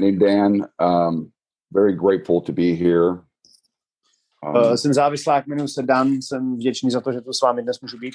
[0.00, 0.66] Dan.
[0.78, 1.32] Um,
[1.72, 3.24] very grateful to be here.
[4.42, 7.62] Um, uh, jsem závislák, jmenuji se Dan, jsem vděčný za to, že tu s vámi
[7.62, 8.14] dnes můžu být.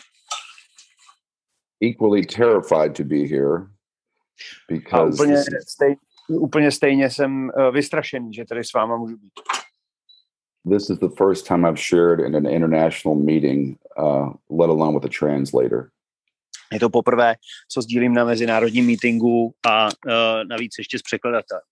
[1.84, 3.68] Equally terrified to be here.
[4.70, 5.38] Because A úplně,
[5.68, 5.96] stej,
[6.30, 9.32] úplně stejně jsem uh, vystrašený, že tady s váma můžu být.
[10.70, 15.06] This is the first time I've shared in an international meeting, uh, let alone with
[15.06, 15.92] a translator.
[16.74, 17.36] Je to poprvé,
[17.70, 19.92] co sdílím na mezinárodním meetingu a uh,
[20.50, 21.64] navíc ještě s překladatelem.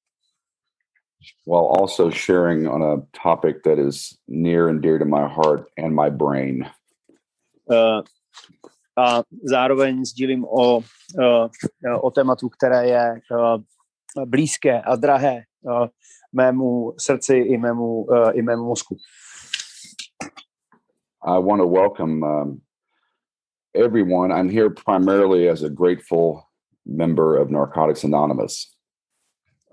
[1.47, 5.95] While also sharing on a topic that is near and dear to my heart and
[5.95, 6.65] my brain.
[7.65, 8.01] Uh,
[8.97, 10.83] a zároveň sdílím o, uh,
[12.01, 13.61] o tématu, které je uh,
[14.25, 15.87] blízké a drahé uh,
[16.33, 18.95] mému srdci i mému, uh, i mému mozku.
[21.27, 22.61] I want to welcome um,
[23.75, 24.31] everyone.
[24.31, 26.43] I'm here primarily as a grateful
[26.85, 28.71] member of Narcotics Anonymous.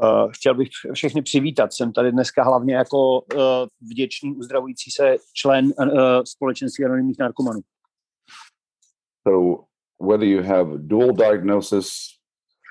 [0.02, 1.73] Uh, chtěl bych všechny přivítat.
[1.73, 3.41] Jsem tady dneska hlavně jako uh,
[3.80, 5.92] vděčný, uzdravující se člen uh,
[6.25, 7.61] společenství anonymních narkomanů.
[9.28, 9.64] So
[10.00, 11.89] whether you have dual diagnosis,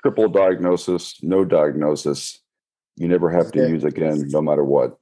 [0.02, 2.32] triple diagnosis, no diagnosis,
[2.98, 4.98] you never have to use again, no matter what.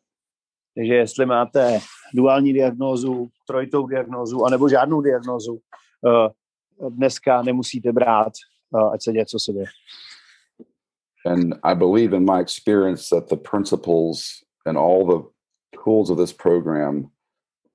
[0.74, 1.80] Takže jestli máte
[2.14, 5.60] duální diagnózu, trojitou diagnózu, anebo žádnou diagnózu,
[6.88, 8.32] dneska nemusíte brát,
[8.70, 9.66] uh, ať se děje, co se děje.
[11.26, 15.28] And I believe in my experience that the principles and all the
[15.84, 17.10] tools of this program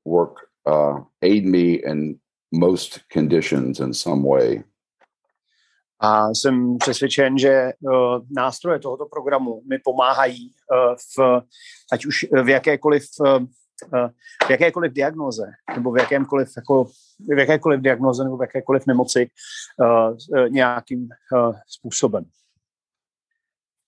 [0.05, 2.19] work, uh, aid me in
[2.51, 4.63] most conditions in some way.
[5.99, 11.41] A jsem přesvědčen, že uh, nástroje tohoto programu mi pomáhají uh, v,
[11.91, 13.45] ať už v jakékoliv, uh,
[14.47, 16.83] v jakékoliv diagnoze, nebo v jakémkoliv, jako,
[17.19, 19.29] v jakékoliv diagnoze nebo v jakékoliv nemoci
[19.79, 22.25] uh, nějakým uh, způsobem.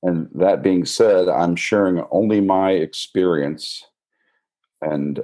[0.04, 3.86] And that being said, I'm sharing only my experience.
[4.82, 5.20] And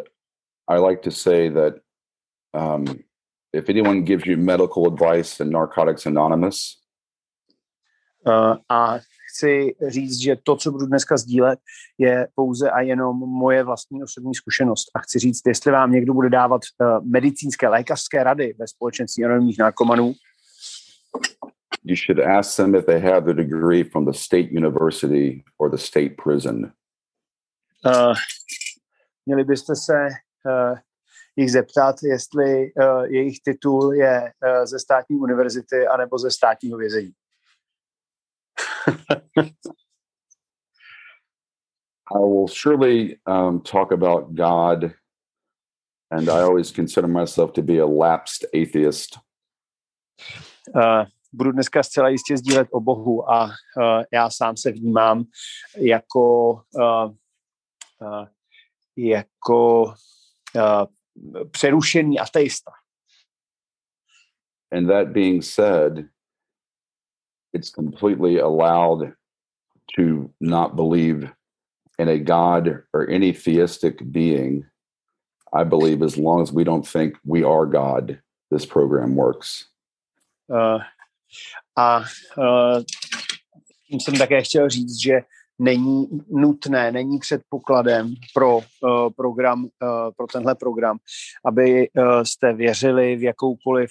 [0.68, 1.74] I like to say that
[2.54, 2.86] um,
[3.54, 6.80] if anyone gives you medical advice in Narcotics Anonymous.
[8.26, 9.00] Uh, a
[9.34, 11.60] chci říct, že to, co budu dneska sdílet,
[11.98, 14.92] je pouze a jenom moje vlastní osobní zkušenost.
[14.96, 19.60] A chci říct, jestli vám někdo bude dávat uh, medicínské, lékařské rady ve společenství anonymních
[19.60, 20.14] narkomanů,
[21.84, 25.78] you should ask them if they have the degree from the state university or the
[25.78, 26.72] state prison.
[27.86, 28.14] Uh,
[29.26, 30.08] měli byste se
[30.46, 30.78] uh,
[31.36, 37.12] jich zeptat, jestli uh, jejich titul je uh, ze státní univerzity anebo ze státního vězení.
[42.16, 44.94] I will surely um, talk about God,
[46.12, 49.18] and I always consider myself to be a lapsed atheist.
[50.76, 53.52] Uh, budu dneska zcela jistě sdílet o Bohu a uh,
[54.14, 55.24] já sám se vnímám
[55.78, 57.12] jako uh,
[58.02, 58.28] uh,
[58.98, 59.84] jako
[60.56, 60.86] uh,
[61.52, 62.72] přerušený ateista.
[64.72, 65.94] And that being said,
[67.54, 69.14] it's completely allowed
[69.96, 71.30] to not believe
[72.00, 74.66] in a God or any theistic being.
[75.54, 78.20] I believe as long as we don't think we are God,
[78.50, 79.68] this program works.
[80.50, 80.80] Uh,
[81.78, 82.84] uh,
[83.92, 85.22] jsem také chtěl říct, že
[85.60, 90.98] není nutné, není předpokladem pro uh, program, uh, pro tenhle program,
[91.46, 93.90] aby uh, jste věřili v jakoukoliv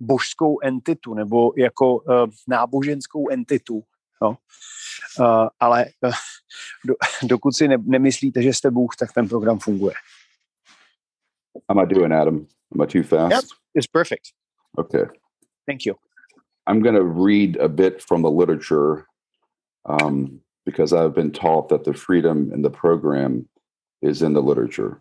[0.00, 3.82] božskou entitu nebo jako uh, náboženskou entitu.
[4.22, 4.36] No.
[5.20, 6.12] Uh, ale uh,
[6.84, 9.94] do, dokud si ne, nemyslíte, že jste Bůh, tak ten program funguje.
[11.68, 12.46] How am I doing, Adam?
[12.74, 13.32] Am I too fast?
[13.32, 14.24] Yep, it's perfect.
[14.78, 15.04] Okay.
[15.66, 15.94] Thank you.
[16.66, 19.06] I'm going to read a bit from the literature
[19.84, 23.48] um, because I've been taught that the freedom in the program
[24.02, 25.00] is in the literature.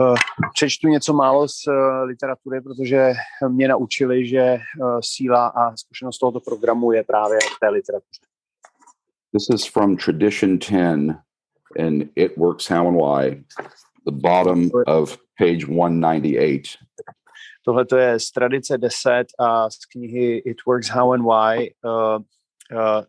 [0.00, 0.14] Uh,
[0.54, 1.74] přečtu něco málo z uh,
[2.04, 3.12] literatury, protože
[3.48, 8.20] mě naučili, že uh, síla a zkušenost tohoto programu je právě v té literatuře.
[9.32, 11.16] This is from Tradition 10
[11.78, 13.44] and It Works How and Why,
[14.04, 16.62] the bottom of page 198.
[17.64, 22.22] Tohle to je z tradice 10 a z knihy It Works How and Why uh,
[22.72, 23.04] uh,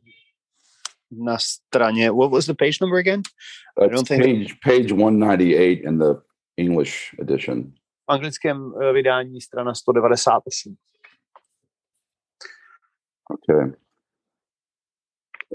[1.11, 2.11] na straně.
[2.11, 3.21] What was the page number again?
[3.81, 6.25] I don't think page, page 198 in the
[6.57, 7.63] English edition.
[7.63, 10.75] V anglickém uh, vydání strana 198.
[13.29, 13.71] Okay.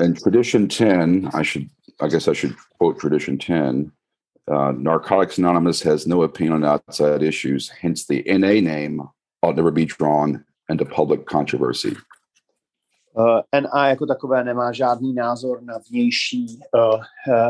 [0.05, 1.69] In tradition 10, I should,
[2.01, 3.93] I guess I should quote tradition 10.
[4.49, 9.01] Uh, Narcotics Anonymous has no opinion on outside issues, hence the NA name
[9.43, 11.97] ought never be drawn into public controversy.
[13.15, 17.01] Uh, NA jako takové nemá žádný názor na vnější, uh,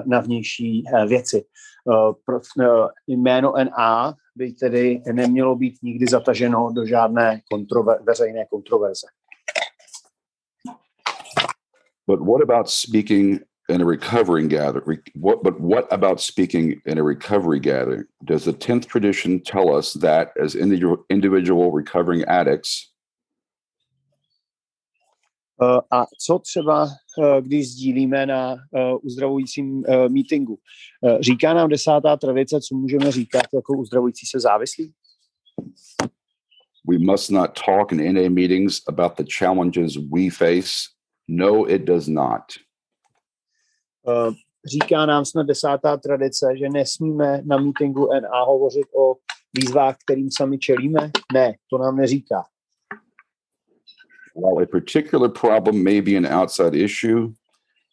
[0.06, 1.44] na vnější věci.
[3.06, 9.06] Jméno NA by tedy nemělo být nikdy zataženo do žádné kontrover, veřejné kontroverze.
[12.06, 15.00] But what about speaking in a recovering gathering?
[15.14, 18.04] What, but what about speaking in a recovery gathering?
[18.24, 22.89] Does the 10th tradition tell us that as individual recovering addicts,
[25.90, 30.58] a co třeba, uh, když sdílíme na uh, uzdravujícím meetingu?
[31.00, 34.92] Uh, říká nám desátá tradice, co můžeme říkat jako uzdravující se závislí?
[36.88, 40.70] We must not talk in NA meetings about the challenges we face.
[41.28, 42.42] No, it does not.
[44.02, 44.34] Uh,
[44.64, 49.14] říká nám snad desátá tradice, že nesmíme na meetingu NA hovořit o
[49.58, 51.10] výzvách, kterým sami čelíme?
[51.32, 52.44] Ne, to nám neříká.
[54.34, 57.32] While a particular problem may be an outside issue,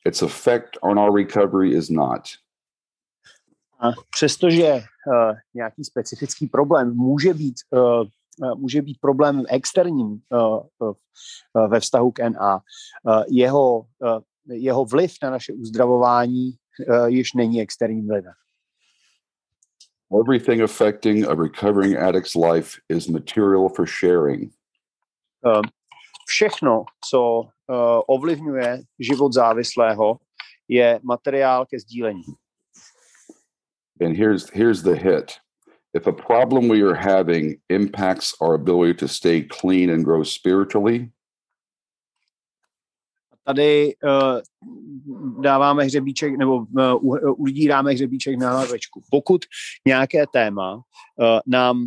[0.06, 2.30] its effect on our recovery is not.
[4.10, 8.04] Přestože uh, nějaký specifický problém může být, uh,
[8.58, 10.94] může být problémem externím uh,
[11.68, 12.62] ve vztahu k NA,
[13.28, 13.86] jeho,
[14.50, 16.52] jeho vliv na naše uzdravování
[17.08, 18.34] již není externím vlivem.
[20.22, 24.52] Everything affecting a recovering addict's life is material for sharing.
[26.28, 27.48] Všechno, co uh,
[28.08, 30.20] ovlivňuje život závislého,
[30.68, 32.24] je materiál ke sdílení.
[34.02, 35.32] And here's here's the hit.
[35.94, 41.10] If a problem we are having impacts our ability to stay clean and grow spiritually,
[43.44, 44.40] tady uh,
[45.42, 49.02] dáváme hřebíček nebo uh, udíráme hřebíček na hlavečku.
[49.12, 49.46] Pokud
[49.88, 50.82] nějaké téma uh,
[51.48, 51.78] nám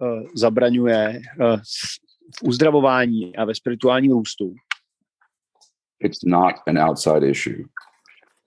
[0.00, 1.60] uh, zabraňuje uh,
[2.36, 4.54] v uzdravování a ve spirituálním růstu.
[6.00, 7.64] It's not an outside issue.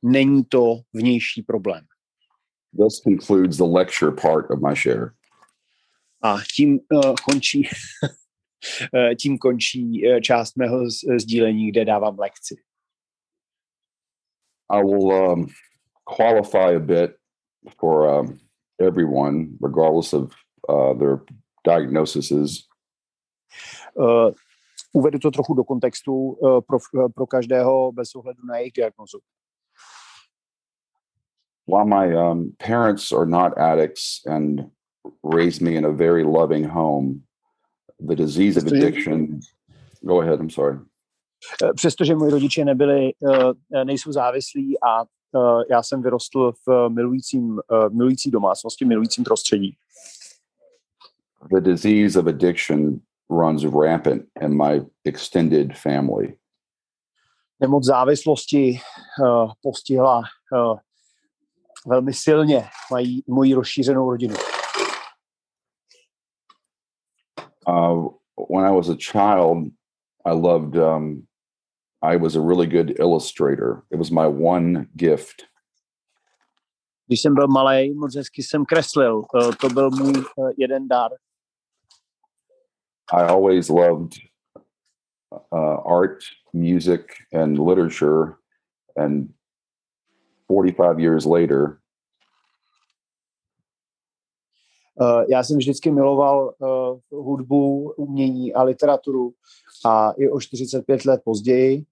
[0.02, 1.86] Není to vnější problém.
[2.78, 5.14] This concludes the lecture part of my share.
[6.24, 7.70] A tím uh, končí
[9.20, 10.90] tím končí část mého
[11.20, 12.56] sdílení, kde dávám lekci.
[14.70, 15.48] I will um,
[16.06, 17.12] qualify a bit
[17.80, 18.40] for um,
[18.80, 20.32] everyone, regardless of
[20.70, 21.22] uh, their
[21.66, 22.71] diagnoses.
[23.96, 24.32] Uh,
[24.94, 29.20] uvedu to trochu do kontextu uh, pro, uh, pro každého bez ohledu na jejich diagnozu.
[31.68, 34.72] While my um, parents are not addicts and
[35.24, 37.22] raised me in a very loving home,
[38.00, 39.40] the disease of addiction.
[40.04, 40.80] Go ahead, I'm sorry.
[41.76, 43.12] Přestože moji rodiče nebyli,
[43.84, 45.06] nejsou závislí a
[45.70, 47.60] já jsem vyrostl v milujícím,
[47.90, 49.76] milující domácnosti, milujícím prostředí.
[51.52, 53.00] The disease of addiction
[53.32, 56.38] runs rampant in my extended family.
[57.60, 58.80] Nemoc závislosti
[59.24, 60.78] uh, postihla uh,
[61.88, 64.36] velmi silně mají moji rozšířenou rodinu.
[67.68, 68.10] Uh,
[68.50, 69.68] when I was a child,
[70.26, 70.76] I loved.
[70.76, 71.28] Um,
[72.04, 73.84] I was a really good illustrator.
[73.92, 75.44] It was my one gift.
[77.08, 79.18] Když jsem byl malý, moc hezky jsem kreslil.
[79.18, 80.14] Uh, to byl můj
[80.58, 81.12] jeden dar.
[83.12, 84.20] I always loved
[85.32, 88.38] uh, art, music, and literature.
[88.96, 89.34] And
[90.48, 91.78] 45 years later,
[95.02, 99.34] Uh, já jsem vždycky miloval uh, hudbu, umění a literaturu
[99.86, 101.86] a i o 45 let později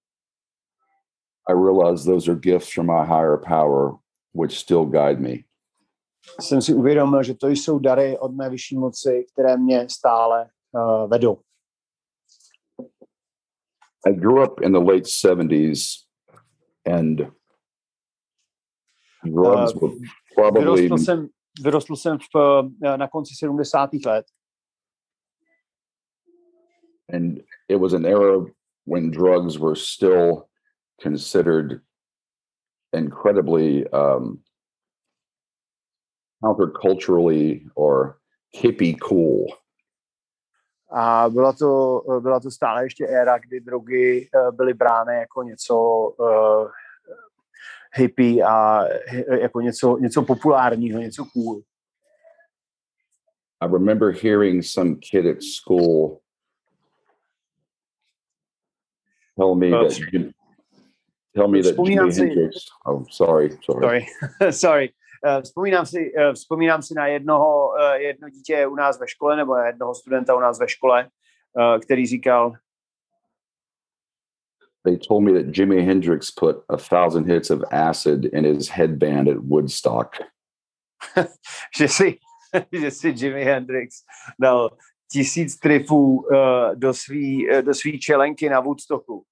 [1.48, 3.98] I realized those are gifts from my higher power
[4.32, 5.34] which still guide me.
[6.40, 11.06] Jsem si uvědomil, že to jsou dary od mé vyšší moci, které mě stále uh,
[11.06, 11.42] vedou.
[14.06, 16.04] I grew up in the late 70s
[16.86, 17.30] and
[19.24, 19.92] drugs uh, were
[20.34, 21.28] probably vyrostl jsem,
[21.62, 24.06] vyrostl jsem v, na konci 70.
[24.06, 24.26] let.
[27.12, 28.46] And it was an era
[28.84, 30.48] when drugs were still
[31.02, 31.82] considered
[32.92, 34.40] incredibly um,
[36.42, 38.20] counterculturally or
[38.54, 39.46] hippie cool.
[40.92, 45.76] A byla to, byla to stále ještě éra, kdy drogy byly brány jako něco
[46.18, 46.68] uh,
[47.94, 48.84] hippie a
[49.40, 51.62] jako něco, něco populárního, něco cool.
[53.62, 56.20] I remember hearing some kid at school
[59.36, 60.32] tell me that
[61.34, 62.66] tell me that Jimi Hendrix.
[62.86, 63.82] Oh, sorry, sorry.
[63.82, 64.94] Sorry, sorry.
[65.26, 69.36] Uh, vzpomínám si, uh, vzpomínám si na jednoho, uh, jedno dítě u nás ve škole,
[69.36, 71.08] nebo jednoho studenta u nás ve škole,
[71.80, 72.52] který říkal,
[74.84, 79.28] they told me that Jimi Hendrix put a thousand hits of acid in his headband
[79.28, 80.16] at Woodstock.
[81.76, 82.18] že si,
[82.72, 84.04] že si Jimi Hendrix
[84.40, 84.70] dal
[85.12, 89.24] tisíc tripů uh, do svý, uh, do svý čelenky na Woodstocku.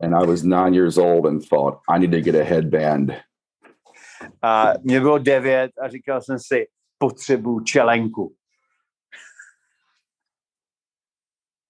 [0.00, 3.12] And I was nine years old and thought, I need to get a headband.
[4.42, 6.66] A mě bylo devět a říkal jsem si,
[6.98, 8.34] potřebuju čelenku.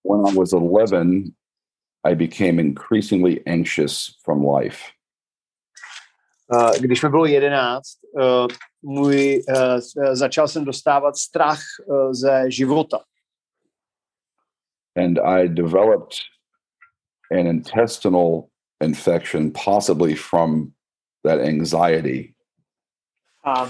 [0.04, 1.30] When I was 11,
[2.04, 4.78] I became increasingly anxious from life.
[6.52, 8.46] Uh, když mi bylo jedenáct, uh,
[8.82, 9.80] můj, uh,
[10.12, 11.60] začal jsem dostávat strach
[12.10, 12.98] ze života.
[14.96, 16.14] And I developed
[17.30, 18.48] an intestinal
[18.80, 20.72] infection, possibly from
[21.24, 22.33] that anxiety.
[23.44, 23.68] A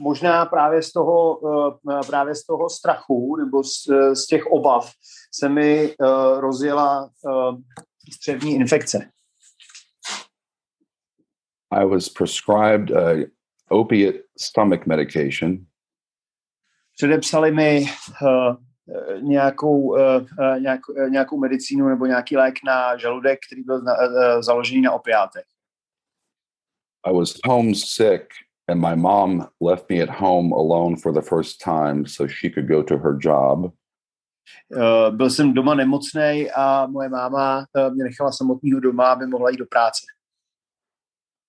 [0.00, 4.90] možná právě z toho, uh, právě z toho strachu nebo z, z těch obav
[5.34, 7.10] se mi uh, rozjela
[8.12, 9.10] střevní infekce.
[11.70, 13.30] I was prescribed a
[13.70, 15.58] opiate stomach medication.
[16.96, 17.84] Předepsali mi
[18.22, 18.56] uh,
[19.20, 20.26] nějakou, uh,
[20.60, 25.44] nějak, nějakou medicínu nebo nějaký lék na žaludek, který byl na, uh, založený na opiátech.
[27.04, 28.24] I was homesick
[28.68, 32.68] and my mom left me at home alone for the first time so she could
[32.68, 33.72] go to her job.
[34.76, 39.50] Uh, byl jsem doma nemocný a moje máma uh, mě nechala samotného doma, aby mohla
[39.50, 40.00] jít do práce.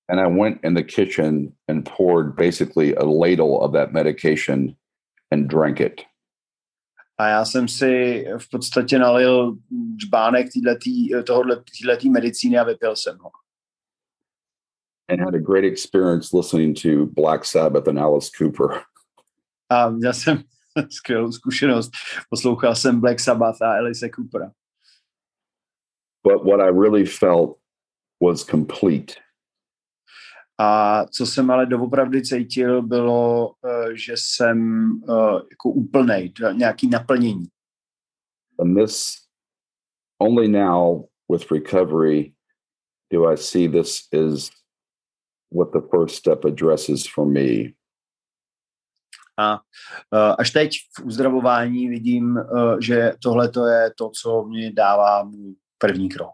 [0.10, 4.76] And I went in the kitchen and poured basically a ladle of that medication
[5.32, 6.02] and drank it.
[7.18, 9.58] A já jsem si v podstatě nalil
[9.98, 10.48] džbánek
[11.26, 13.30] tohohle, týhletý medicíny a vypil jsem ho.
[15.10, 18.82] And had a great experience listening to Black Sabbath and Alice Cooper.
[19.70, 20.44] A měl jsem
[20.90, 21.92] skvělou zkušenost.
[22.30, 24.52] Poslouchal jsem Black Sabbath a Alice Coopera.
[26.24, 27.58] But what I really felt
[28.22, 29.14] was complete.
[30.62, 37.48] A co jsem ale doopravdy cítil, bylo, uh, že jsem uh, jako úplnej, nějaký naplnění.
[38.60, 39.16] And this
[40.20, 42.34] only now with recovery
[43.12, 44.52] do I see this is
[45.52, 47.74] what the first step addresses for me.
[49.40, 54.72] A uh, až teď v uzdravování vidím, uh, že tohle to je to, co mě
[54.72, 56.34] dává můj první krok.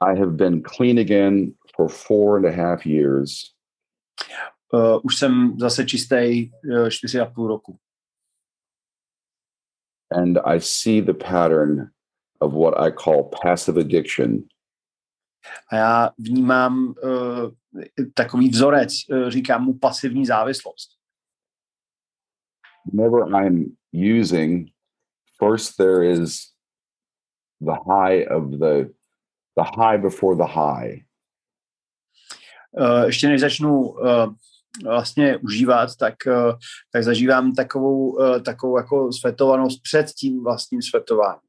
[0.00, 3.54] I have been clean again for four and a half years.
[4.72, 7.78] Uh, už jsem zase čistý uh, čtyři a půl roku.
[10.10, 11.90] And I see the pattern
[12.40, 14.42] of what I call passive addiction.
[15.70, 17.50] A já vnímám uh,
[18.14, 20.90] takový vzorec, uh, říkám mu pasivní závislost.
[22.92, 23.76] Whenever I'm
[24.20, 24.70] using,
[25.38, 26.52] first there is
[27.60, 28.94] the high of the
[29.56, 31.04] the high before the high.
[32.72, 34.34] Uh, ještě než začnu uh,
[34.84, 36.58] vlastně užívat, tak, uh,
[36.92, 41.40] tak zažívám takovou, uh, takovou jako svetovanost před tím vlastním svetováním.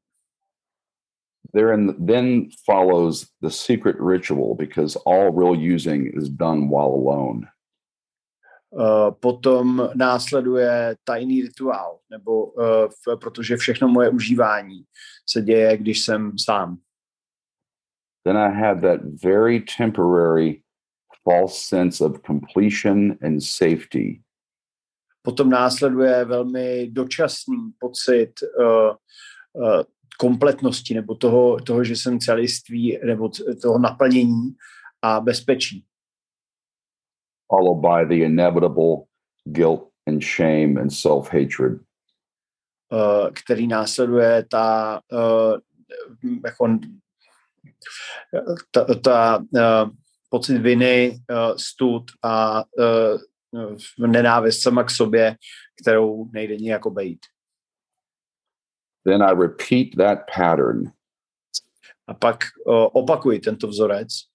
[1.54, 1.76] There
[2.06, 7.48] then follows the secret ritual because all real using is done while alone.
[8.70, 14.84] Uh, potom následuje tajný rituál, nebo uh, v, protože všechno moje užívání
[15.26, 16.78] se děje, když jsem sám.
[18.26, 20.64] then I have that very temporary
[21.24, 24.20] false sense of completion and safety.
[25.22, 28.94] Potom následuje velmi dočasný pocit uh,
[30.18, 33.30] kompletnosti nebo toho, toho, že jsem celiství nebo
[33.62, 34.56] toho naplnění
[35.02, 35.84] a bezpečí.
[37.48, 38.96] Followed by the inevitable
[39.44, 41.80] guilt and shame and self-hatred.
[42.92, 45.58] Uh, který následuje ta uh,
[46.44, 46.78] jako
[48.70, 49.90] ta, ta uh,
[50.30, 55.36] pocit viny, uh, stud a uh, nenávist sama k sobě,
[55.82, 57.20] kterou nejde nijako bejít.
[59.06, 60.92] Then I repeat that pattern.
[62.08, 64.26] A pak uh, opakuji tento vzorec.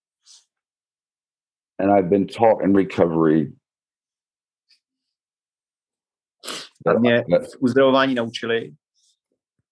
[1.80, 3.52] And I've been taught in recovery
[6.86, 8.76] a mě v uzdravování naučili,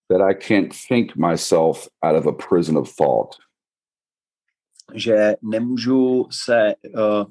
[0.10, 3.36] that I can't think myself out of a prison of thought.
[4.94, 7.24] že nemůžu se uh,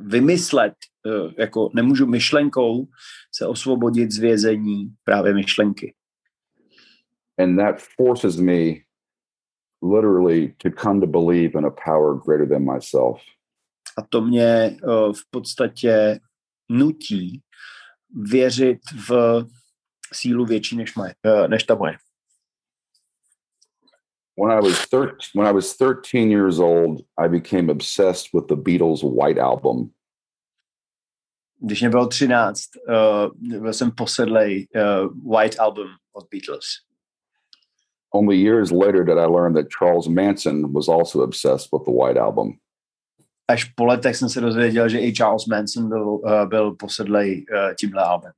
[0.00, 0.74] vymyslet,
[1.06, 2.86] uh, jako nemůžu myšlenkou
[3.34, 5.94] se osvobodit z vězení právě myšlenky.
[7.38, 8.84] And that forces me
[9.82, 13.20] literally to come to believe in a power greater than myself.
[13.98, 16.20] A to mě uh, v podstatě
[16.68, 17.42] nutí
[18.10, 19.44] věřit v
[20.12, 21.96] sílu větší než, moje, uh, než ta moje.
[24.36, 28.56] When I was thir- when I was 13 years old, I became obsessed with the
[28.56, 29.90] Beatles' White Album.
[31.60, 36.64] Když mě bylo 13, uh, byl jsem posedlej uh, White Album od Beatles.
[38.14, 42.20] Only years later did I learn that Charles Manson was also obsessed with the White
[42.20, 42.58] Album.
[43.48, 47.74] Až po letech jsem se dozvěděl, že i Charles Manson byl, uh, byl posedlej uh,
[47.74, 48.32] tímhle albem.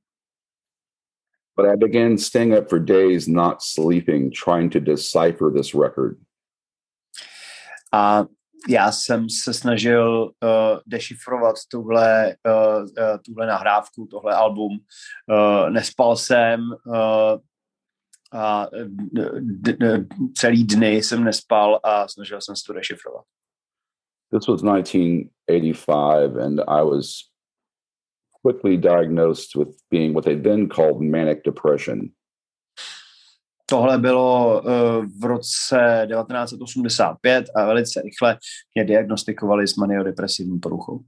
[1.55, 6.17] But I began staying up for days, not sleeping, trying to decipher this record.
[7.93, 8.25] A
[8.69, 14.71] já jsem se snažil uh, dešifrovat tuhle, uh, uh, tuhle nahrávku, tohle album.
[14.71, 17.39] Uh, nespal jsem uh,
[18.35, 23.25] a d- d- celý dny jsem nespal a snažil jsem se to dešifrovat.
[24.31, 27.29] This was 1985, and I was
[28.41, 32.09] quickly diagnosed with being what they then called manic depression.
[33.65, 38.37] Tohle bylo uh, v roce 1985 a velice rychle
[38.75, 40.99] mě diagnostikovali s maniodepresivní poruchou.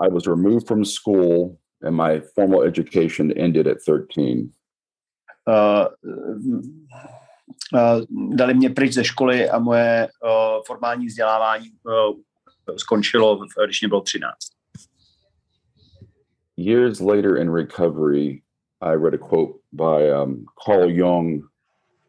[0.00, 4.52] I was removed from school, and my formal education ended at 13.
[5.48, 5.86] Uh,
[7.72, 11.70] uh, dali mě pryč ze školy a moje uh, formální vzdělávání
[12.76, 14.34] skončilo, když mě bylo 13.
[16.56, 18.42] Years later in recovery,
[18.80, 21.42] I read a quote by um, Carl Jung,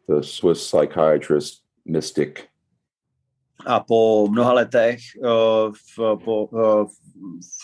[0.08, 2.46] the Swiss psychiatrist, mystic.
[3.66, 6.86] A po mnoha letech uh, v, po, uh,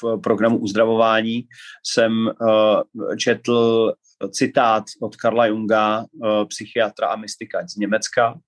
[0.02, 1.46] v programu uzdravování
[1.82, 3.92] jsem uh, četl
[4.30, 8.40] citát od Karla Junga, uh, psychiatra a mystika z Německa.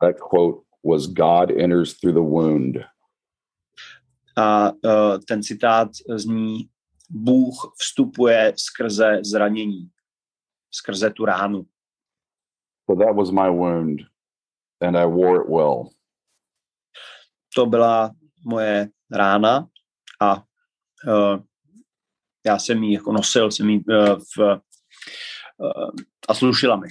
[0.00, 2.76] That quote was God enters through the wound.
[4.36, 6.68] A uh, ten citát zní
[7.10, 9.90] Bůh vstupuje skrze zranění,
[10.70, 11.66] skrze tu ránu.
[12.90, 14.00] So that was my wound,
[14.80, 15.88] and I wore it well.
[17.54, 18.10] To byla
[18.44, 19.68] moje rána
[20.20, 21.40] a uh,
[22.46, 25.90] já jsem ji jako nosil, jsem ji uh, v, uh,
[26.28, 26.88] a slušila mi.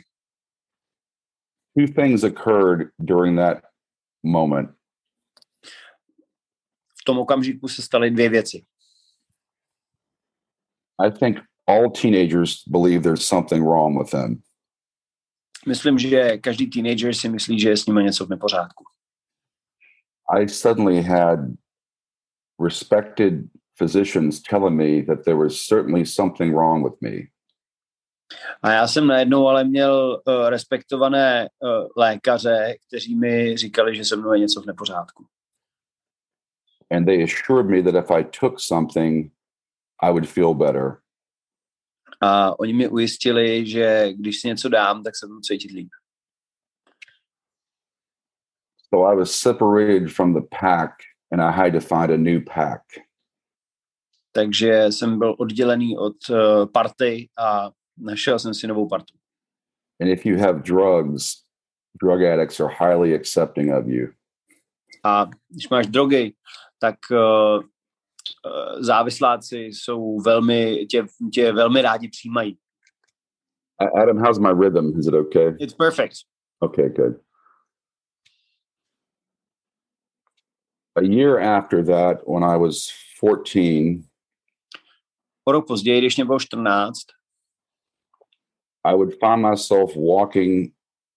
[1.78, 3.64] Two things occurred during that
[4.24, 4.70] moment.
[7.02, 8.66] V tom okamžiku se staly dvě věci.
[11.00, 11.38] I think
[11.68, 14.44] all teenagers believe there's something wrong with them.
[15.68, 18.84] Myslím, že každý teenager si myslí, že je s nimi něco v nepořádku.
[20.30, 21.40] I suddenly had
[22.60, 23.34] respected
[23.76, 27.28] physicians telling me that there was certainly something wrong with me.
[28.62, 34.16] A já jsem najednou ale měl uh, respektované uh, lékaře, kteří mi říkali, že se
[34.16, 35.26] mnou je něco v nepořádku.
[36.92, 39.32] And they assured me that if I took something,
[40.02, 41.00] I would feel better.
[42.22, 45.90] A oni mi ujistili, že když si něco dám, tak se budu cítit líp.
[48.94, 50.92] So I was separated from the pack
[51.32, 52.82] and I had to find a new pack.
[54.36, 59.18] Takže jsem byl oddělený od uh, party a našel jsem si novou partu.
[60.02, 61.44] And if you have drugs,
[62.02, 64.08] drug addicts are highly accepting of you.
[65.06, 66.36] A když máš drogy,
[66.80, 67.64] tak uh,
[68.80, 72.58] závisláci jsou velmi, tě, tě velmi rádi přijímají.
[74.02, 75.00] Adam, how's my rhythm?
[75.00, 75.56] Is it okay?
[75.60, 76.16] It's perfect.
[76.60, 77.20] Okay, good.
[80.96, 82.88] A year after that, when I was
[83.20, 84.04] 14,
[85.46, 86.98] O rok později, když mě bylo 14,
[88.86, 90.74] I would find myself walking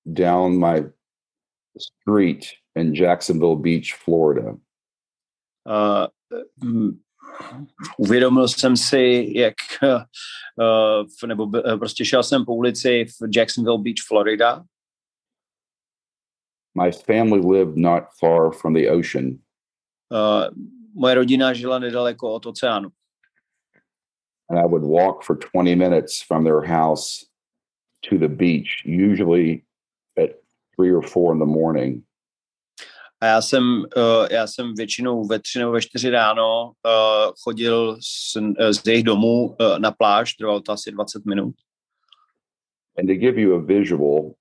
[0.06, 0.92] down my
[1.78, 4.50] street in Jacksonville Beach, Florida.
[5.66, 6.06] uh,
[6.64, 7.00] mm,
[7.98, 10.02] uvědomil jsem si, jak uh,
[11.22, 14.64] v- nebo eh, prostě šel jsem po ulici v Jacksonville Beach, Florida.
[16.82, 19.38] My family lived not far from the ocean,
[20.10, 20.46] Uh,
[20.94, 22.88] moje rodina žila nedaleko od oceánu.
[24.48, 27.24] And I would walk for 20 minutes from their house
[28.02, 29.64] to the beach, usually
[30.16, 30.40] at
[30.76, 32.02] three or four in the morning.
[33.20, 37.96] A já jsem, uh, já jsem většinou ve tři nebo ve čtyři ráno uh, chodil
[38.00, 41.54] z, eh, z jejich domů uh, na pláž, trvalo to asi 20 minut.
[42.98, 44.34] And to give you a visual,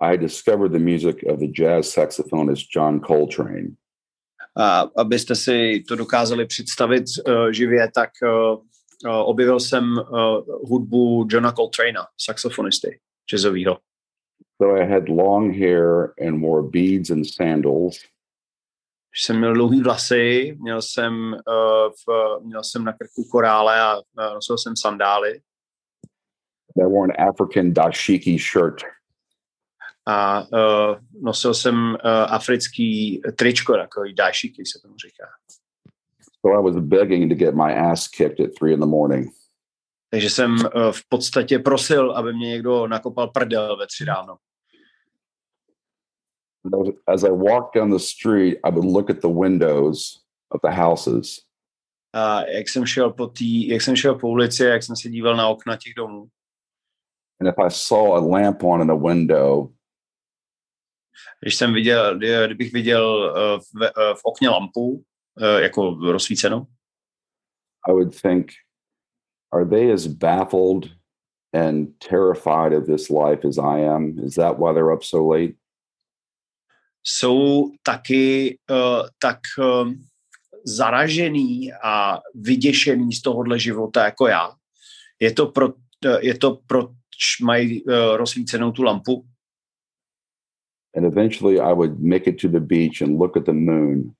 [0.00, 3.68] I discovered the music of the jazz saxophonist John Coltrane.
[4.56, 8.62] A abyste si to dokázali představit uh, živě, tak uh, uh,
[9.24, 13.78] objevil jsem uh, hudbu Johna Coltrana, saxofonisty jazzovýho.
[14.62, 17.98] So I had long hair and wore beads and sandals.
[19.14, 24.02] Jsem měl dlouhý vlasy, měl jsem, uh, v, měl jsem na krku korále a uh,
[24.34, 25.40] nosil jsem sandály.
[26.76, 28.82] I wore an African dashiki shirt.
[30.06, 31.96] a uh, nosil jsem uh,
[32.28, 35.24] africký tričko, takový dášiky se tomu říká.
[36.42, 39.32] So I was begging to get my ass kicked at three in the morning.
[40.10, 44.36] Takže jsem uh, v podstatě prosil, aby mě někdo nakopal prdel ve tři ráno.
[47.06, 51.40] As I walked down the street, I would look at the windows of the houses.
[52.12, 55.36] A jak jsem šel po tý, jak jsem šel po ulici, jak jsem se díval
[55.36, 56.26] na okna těch domů.
[57.40, 59.68] And if I saw a lamp on in a window,
[61.40, 65.04] když jsem viděl, kdybych viděl uh, v, uh, v okně lampu,
[65.40, 66.66] jako rozsvícenou,
[67.88, 68.52] I would think,
[69.52, 70.90] are they as baffled
[71.52, 74.18] and terrified of this life as I am?
[74.18, 75.54] Is that why they're up so late?
[77.02, 79.92] Jsou taky uh, tak uh,
[80.64, 84.52] zaražený a vyděšený z tohohle života jako já.
[85.20, 85.74] Je to, pro,
[86.20, 89.26] je to proč mají uh, rozsvícenou tu lampu?
[90.96, 94.14] And eventually I would make it to the beach and look at the moon.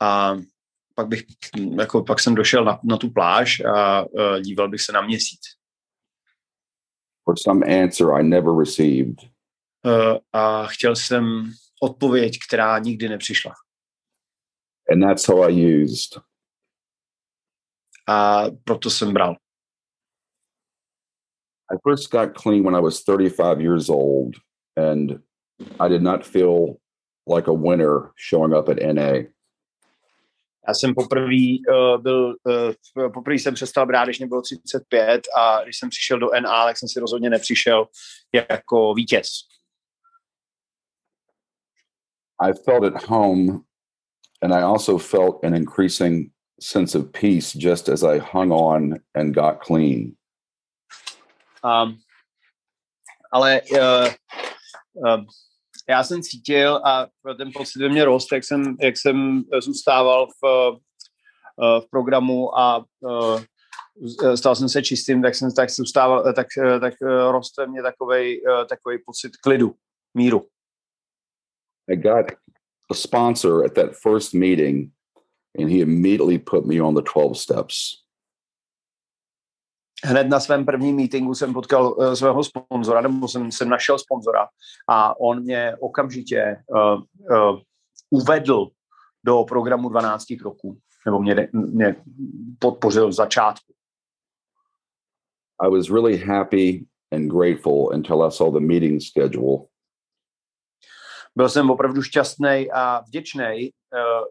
[0.00, 0.36] A
[0.94, 1.24] pak bych,
[1.78, 5.40] jako pak jsem došel na, na tu pláž a uh, díval bych se na měsíc.
[7.24, 9.16] For some answer I never received.
[9.84, 13.52] Uh, a chtěl jsem odpověď, která nikdy nepřišla.
[14.90, 16.22] And that's how I used.
[18.08, 19.36] A proto jsem bral.
[21.72, 24.36] I first got clean when I was 35 years old,
[24.76, 25.22] and
[25.78, 26.78] I did not feel
[27.26, 29.30] like a winner showing up at NA.
[30.68, 32.36] Já jsem poprvé uh, byl,
[32.96, 36.64] uh, poprvé jsem přestal brát, když mě bylo 35 a když jsem přišel do NA,
[36.64, 37.86] tak jsem si rozhodně nepřišel
[38.32, 39.28] jako vítěz.
[42.42, 43.64] I felt at home
[44.42, 49.34] and I also felt an increasing sense of peace just as I hung on and
[49.34, 50.16] got clean.
[51.64, 51.98] Um,
[53.32, 54.08] ale uh,
[54.94, 55.24] uh,
[55.90, 60.70] já jsem cítil a ten pocit ve mně rost, jak jsem, jak jsem zůstával v,
[60.70, 63.40] uh, v programu a uh,
[64.34, 66.46] stal jsem se čistým, tak jsem tak zůstával, tak,
[66.80, 66.94] tak
[67.30, 69.74] rost ve mně takovej, takovej pocit klidu,
[70.14, 70.46] míru.
[71.90, 72.26] I got
[72.90, 74.92] a sponsor at that first meeting,
[75.58, 78.04] and he immediately put me on the 12 steps.
[80.04, 84.48] Hned na svém prvním meetingu jsem potkal uh, svého sponzora, nebo jsem, jsem našel sponzora
[84.88, 87.02] a on mě okamžitě uh,
[87.38, 87.58] uh,
[88.10, 88.68] uvedl
[89.24, 91.96] do programu 12 kroků, nebo mě, mě
[92.58, 93.72] podpořil v začátku.
[95.60, 99.70] I was really happy and grateful until I saw the meeting schedule
[101.36, 103.70] byl jsem opravdu šťastný a vděčný,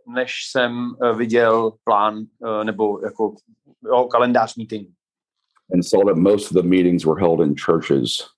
[0.08, 2.25] než jsem viděl plán
[2.63, 3.36] nebo jako
[3.86, 4.89] jo, kalendář meeting.
[5.71, 8.29] And saw that most of the meetings were held in churches.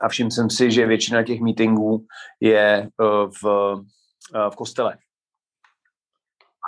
[0.00, 2.06] A všiml jsem si, že většina těch meetingů
[2.40, 3.80] je uh, v, uh,
[4.50, 4.98] v kostele.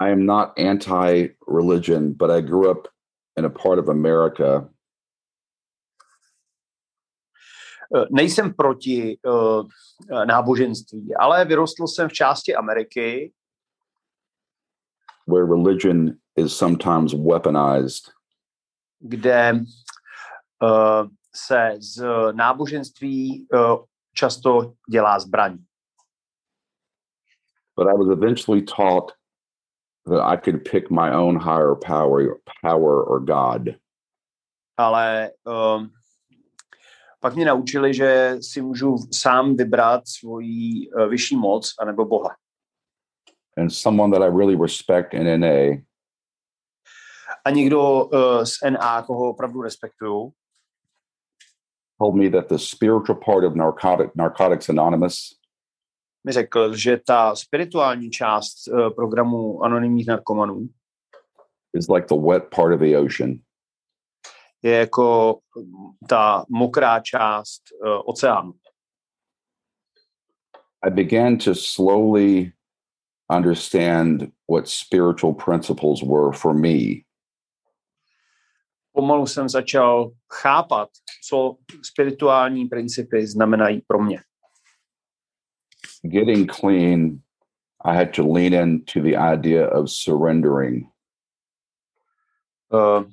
[0.01, 2.89] I am not anti-religion, but I grew up
[3.39, 4.69] in a part of America
[7.95, 9.67] Eh, nejsem proti uh,
[10.25, 13.33] náboženství, ale vyrostl jsem v části Ameriky,
[15.29, 18.16] where religion is sometimes weaponized.
[19.01, 19.53] Kde
[20.63, 25.59] uh, se z náboženství uh, často dělá zbraň.
[27.77, 29.13] But I was eventually taught
[30.07, 33.75] that I could pick my own higher power, power or God.
[34.77, 35.91] Ale um,
[37.21, 42.37] pak mě naučili, že si můžu sám vybrat svoji uh, vyšší moc anebo Boha.
[43.57, 45.86] And someone that I really respect in NA.
[47.47, 50.33] A někdo uh, z NA, koho opravdu respektuju,
[51.99, 55.37] told me that the spiritual part of narcotic, Narcotics Anonymous
[56.25, 60.69] mi řekl, že ta spirituální část uh, programu anonymních narkomanů
[61.75, 63.39] is like the wet part of the ocean.
[64.63, 65.39] je jako
[66.09, 68.53] ta mokrá část uh, oceánu.
[70.83, 72.53] I began to slowly
[73.31, 77.06] understand what spiritual principles were for me.
[78.97, 80.89] Pomalu jsem začal chápat,
[81.29, 84.21] co spirituální principy znamenají pro mě.
[86.03, 87.19] Getting clean,
[87.85, 90.87] I had to lean into the idea of surrendering.
[92.73, 93.05] Uh,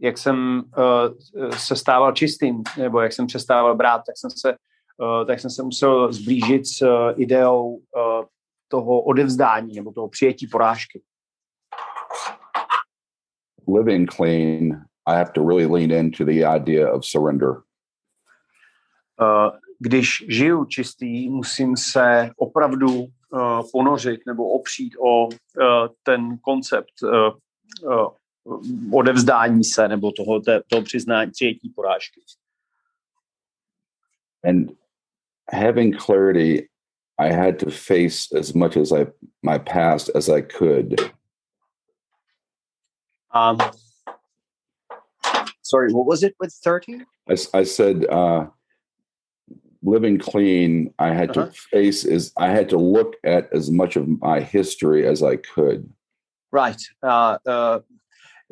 [0.00, 4.56] jak jsem uh, se stával čistým, nebo jak jsem přestával brát, tak jsem se,
[4.98, 7.82] uh, tak jsem se musel zblížit s uh, ideou uh,
[8.68, 11.02] toho odevzdání nebo toho přijetí porážky.
[13.74, 17.62] Living clean, I have to really lean into the idea of surrender.
[19.20, 25.32] Uh, když žiju čistý, musím se opravdu uh, ponořit nebo opřít o uh,
[26.02, 26.92] ten koncept
[28.92, 32.20] odevzdání se nebo toho, toho přiznání, přijetí porážky.
[34.44, 34.70] And
[35.52, 36.68] having clarity,
[37.18, 39.06] I had to face as much as I
[39.42, 41.00] my past as I could.
[43.34, 43.58] Um,
[45.70, 47.02] sorry, what was it with 30?
[47.28, 48.46] I, I said, uh,
[49.82, 51.46] living clean, I had Uh-huh.
[51.46, 55.36] to face is I had to look at as much of my history as I
[55.54, 55.88] could.
[56.52, 56.82] Right.
[57.02, 57.78] Uh, uh,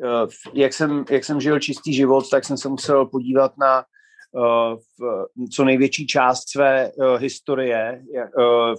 [0.03, 3.83] uh, jak, jsem, jak jsem žil čistý život, tak jsem se musel podívat na
[4.31, 8.75] uh, v, co největší část své uh, historie, jak, uh,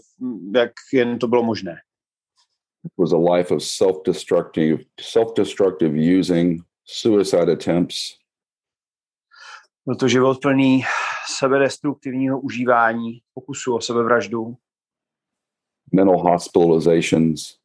[0.54, 1.76] jak jen to bylo možné.
[2.84, 8.19] It was a life of self-destructive, self-destructive using, suicide attempts,
[9.90, 10.82] Byl to život plný
[11.38, 14.56] sebedestruktivního užívání, pokusu o sebevraždu,
[15.94, 17.58] mental hospitalizations,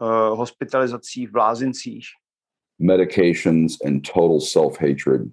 [0.00, 2.04] uh, hospitalizací v blázincích,
[2.78, 5.32] medications, and total self-hatred.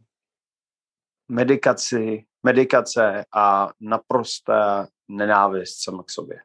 [1.30, 6.40] medikaci, medikace a naprosté nenávist sama k sobě.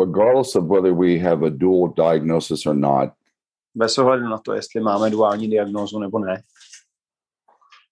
[0.00, 3.10] Regardless of whether we have a dual diagnosis or not,
[3.74, 6.42] Bez ohledu na to, jestli máme duální diagnózu nebo ne.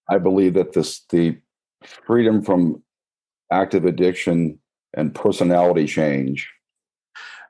[0.09, 1.35] I believe that this the
[2.07, 2.83] freedom from
[3.51, 4.59] active addiction
[4.97, 6.43] and personality change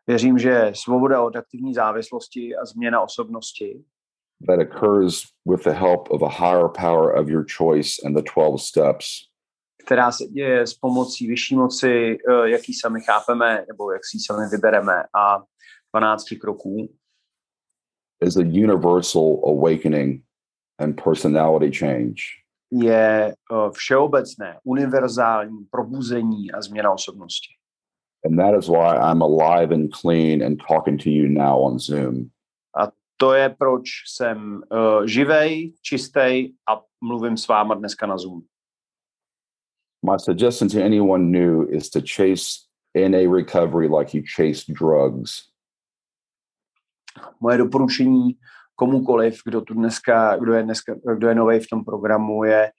[0.08, 3.84] Věřím, že svoboda od aktivní závislosti a změna osobnosti,
[4.46, 8.62] that occurs with the help of a higher power of your choice and the 12
[8.62, 9.06] steps
[9.86, 14.16] která se děje s pomocí vyšší moci, eh, jak ji sami chápeme, nebo jak si
[14.16, 15.42] ji sami vybereme, a
[15.94, 16.88] 12 kroků,
[18.20, 20.24] is a universal awakening
[20.78, 22.14] and personality change.
[22.82, 27.54] Je eh, všeobecné, univerzální probuzení a změna osobnosti.
[28.24, 32.30] And that is why I'm alive and clean and talking to you now on Zoom.
[33.16, 38.42] To je, proč jsem uh, živej, čistej a mluvím s váma dneska na Zoom.
[40.10, 45.30] My suggestion to anyone new is to chase NA recovery like you chase drugs.
[47.40, 48.38] Moje doporučení
[48.76, 52.70] komukoliv, kdo tu dneska, kdo je dneska, kdo je nový v tom programu, je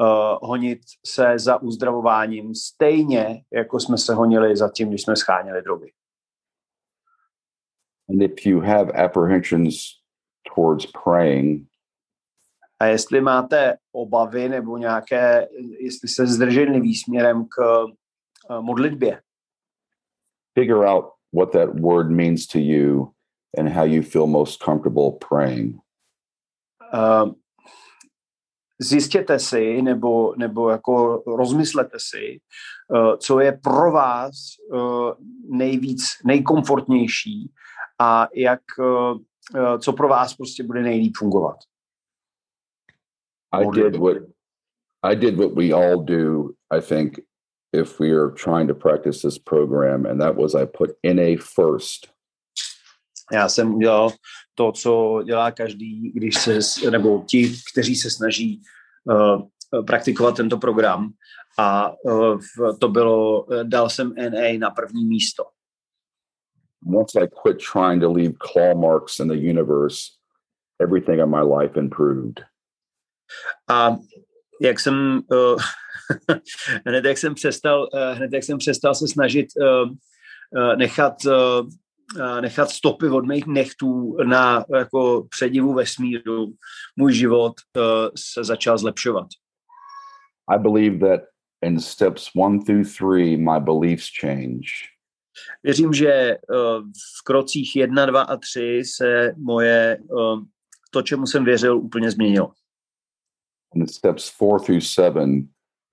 [0.00, 5.62] uh, honit se za uzdravováním stejně, jako jsme se honili za tím, když jsme scháněli
[5.62, 5.92] drogy.
[8.08, 9.76] And if you have apprehensions
[10.54, 11.68] towards praying,
[12.80, 15.48] A jestli máte obavy nebo nějaké,
[15.80, 17.90] jestli se zdrženlivý směrem k uh,
[18.60, 19.20] modlitbě,
[20.58, 23.12] figure out what that word means to you
[23.56, 25.80] and how you feel most comfortable praying.
[26.92, 27.32] uh,
[28.80, 32.40] zjistěte si nebo, nebo jako rozmyslete si,
[32.88, 34.32] uh, co je pro vás
[34.72, 35.12] uh,
[35.56, 37.52] nejvíc, nejkomfortnější
[38.00, 41.56] a jak, uh, co pro vás prostě bude nejlíp fungovat.
[43.52, 44.16] I did what
[45.02, 47.20] I did what we all do, I think,
[47.72, 52.15] if we are trying to practice this program, and that was I put NA first.
[53.32, 54.10] Já jsem udělal
[54.54, 58.62] to, co dělá každý, když se, nebo ti, kteří se snaží
[59.04, 59.42] uh,
[59.86, 61.10] praktikovat tento program.
[61.58, 62.40] A uh,
[62.78, 65.44] to bylo, dal jsem NA na první místo.
[66.94, 70.12] Once I quit trying to leave claw marks in the universe,
[70.78, 72.40] everything in my life improved.
[73.70, 73.96] A
[74.60, 75.62] jak jsem, uh,
[76.86, 81.14] hned jak jsem přestal, uh, hned jak jsem přestal se snažit uh, uh, nechat,
[82.40, 86.52] nechat stopy od mých nechtů na jako předivu vesmíru,
[86.96, 87.82] můj život uh,
[88.16, 89.26] se začal zlepšovat.
[90.48, 91.28] I believe that
[91.62, 94.66] in steps one through three, my beliefs change.
[95.62, 96.84] Věřím, že uh,
[97.20, 100.42] v krocích 1, 2 a 3 se moje, uh,
[100.90, 102.52] to, čemu jsem věřil, úplně změnilo.
[103.74, 105.48] In steps four through seven,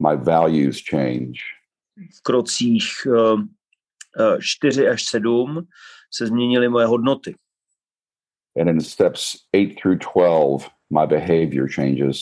[0.09, 1.39] my values change.
[2.17, 5.67] V krocích uh, uh, 4 až 7
[6.15, 7.35] se změnily moje hodnoty.
[8.61, 12.17] And in steps eight through 12, my behavior changes.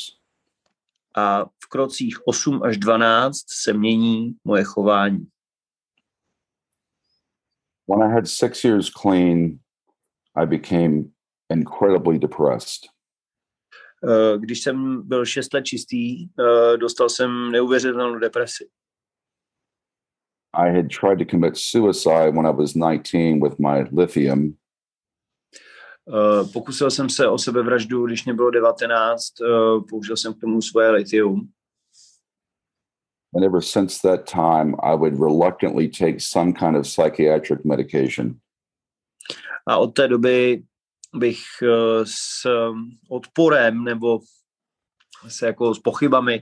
[1.18, 5.28] a v krocích 8 až 12 se mění moje chování.
[7.88, 9.60] When I had six years clean,
[10.36, 11.04] I became
[11.50, 12.82] incredibly depressed.
[14.10, 18.70] Eh, Když jsem byl 6 let čistý, eh, dostal jsem neuvěřitelnou depresi.
[20.54, 24.58] I had tried to commit suicide when I was 19 with my lithium,
[26.10, 29.46] Eh, Pokusil jsem se o sebevraždu, když mě bylo 19, eh,
[29.90, 31.50] použil jsem k tomu svoje litium.
[33.36, 38.36] And ever since that time, I would reluctantly take some kind of psychiatric medication.
[39.68, 40.64] A od té doby
[41.16, 44.20] bych uh, s um, odporem nebo
[45.28, 46.42] se jako s pochybami uh,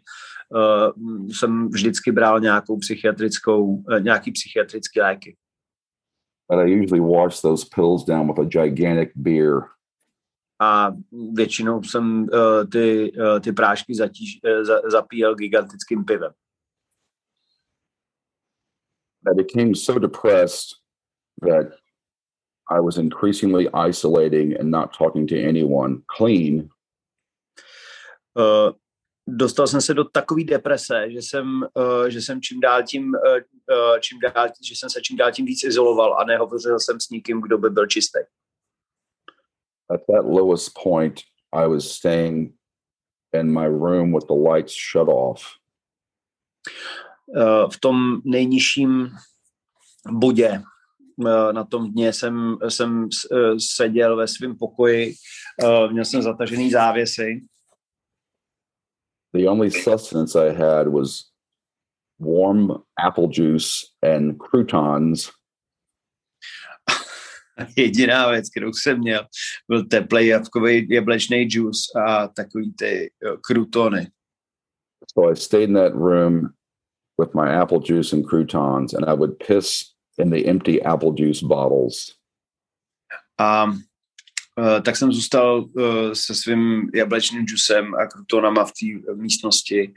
[1.31, 5.37] jsem vždycky bral nějakou psychiatrickou, uh, nějaký psychiatrický léky.
[6.49, 9.61] But I usually wash those pills down with a gigantic beer.
[10.61, 10.91] A
[11.33, 16.31] většinou jsem uh, ty, uh, ty prášky zatíž, uh, za, zapíjel gigantickým pivem.
[19.27, 20.75] I became so depressed
[21.41, 21.67] that
[22.71, 26.69] I was increasingly isolating and not talking to anyone clean.
[28.35, 28.71] Uh,
[29.35, 33.99] dostal jsem se do takové deprese, že jsem, uh, že jsem čím dál tím, uh,
[33.99, 37.41] čím dál, že jsem se čím dál tím víc izoloval a nehovořil jsem s nikým,
[37.41, 38.19] kdo by byl čistý.
[39.89, 41.19] At that lowest point,
[41.53, 42.53] I was staying
[43.33, 45.43] in my room with the lights shut off.
[47.27, 49.11] Uh, v tom nejnižším
[50.11, 50.61] bodě
[51.51, 53.09] na tom dně jsem, jsem
[53.57, 55.13] seděl ve svém pokoji,
[55.91, 57.41] měl jsem zatažený závěsy.
[59.33, 61.29] The only sustenance I had was
[62.19, 65.31] warm apple juice and croutons.
[67.77, 69.25] Jediná věc, kterou jsem měl,
[69.67, 73.11] byl teplý jabkový jablečný džus a takový ty
[73.41, 74.07] krutony.
[75.13, 76.53] So I stayed in that room
[77.17, 81.41] with my apple juice and croutons and I would piss in the empty apple juice
[81.41, 82.15] bottles.
[83.39, 83.73] Uh,
[84.81, 89.93] tak jsem zůstal uh, se svým jablečným džusem a krutonama v té místnosti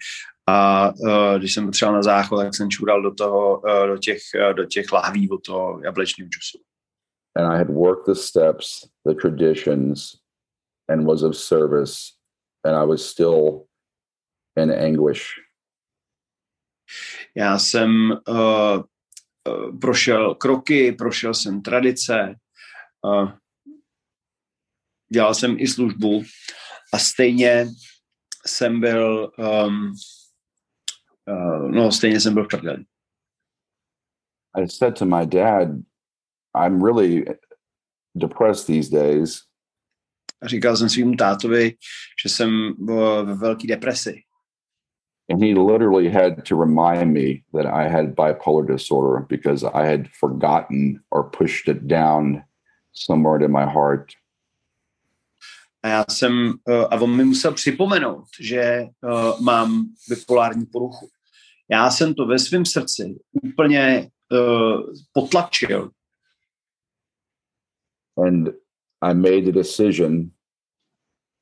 [0.47, 4.19] a uh, když jsem potřeboval na záchod, tak jsem čural do toho, do těch,
[4.53, 6.59] do těch lahví od toho jablečného džusu.
[7.37, 10.17] And I had worked the steps, the traditions,
[10.89, 11.95] and was of service,
[12.65, 13.67] and I was still
[14.57, 15.25] in anguish.
[17.37, 18.83] Já jsem uh,
[19.81, 22.35] prošel kroky, prošel jsem tradice,
[23.07, 23.31] uh,
[25.13, 26.23] dělal jsem i službu
[26.93, 27.69] a stejně
[28.47, 29.93] jsem byl, um,
[31.29, 32.85] uh, no stejně jsem byl v prdeli.
[34.55, 35.69] I said to my dad,
[36.55, 37.25] I'm really
[38.15, 39.41] depressed these days.
[40.43, 41.75] A říkal jsem svým tátovi,
[42.23, 42.75] že jsem
[43.25, 44.23] ve velké depresi.
[45.31, 50.09] And he literally had to remind me that I had bipolar disorder because I had
[50.21, 52.43] forgotten or pushed it down
[52.93, 54.13] somewhere in my heart.
[55.83, 61.09] A já jsem, uh, a on mi musel připomenout, že uh, mám bipolární poruchu.
[61.71, 65.91] Já jsem to ve svém srdci úplně uh, potlačil.
[68.17, 68.49] And
[69.03, 70.31] I made the decision,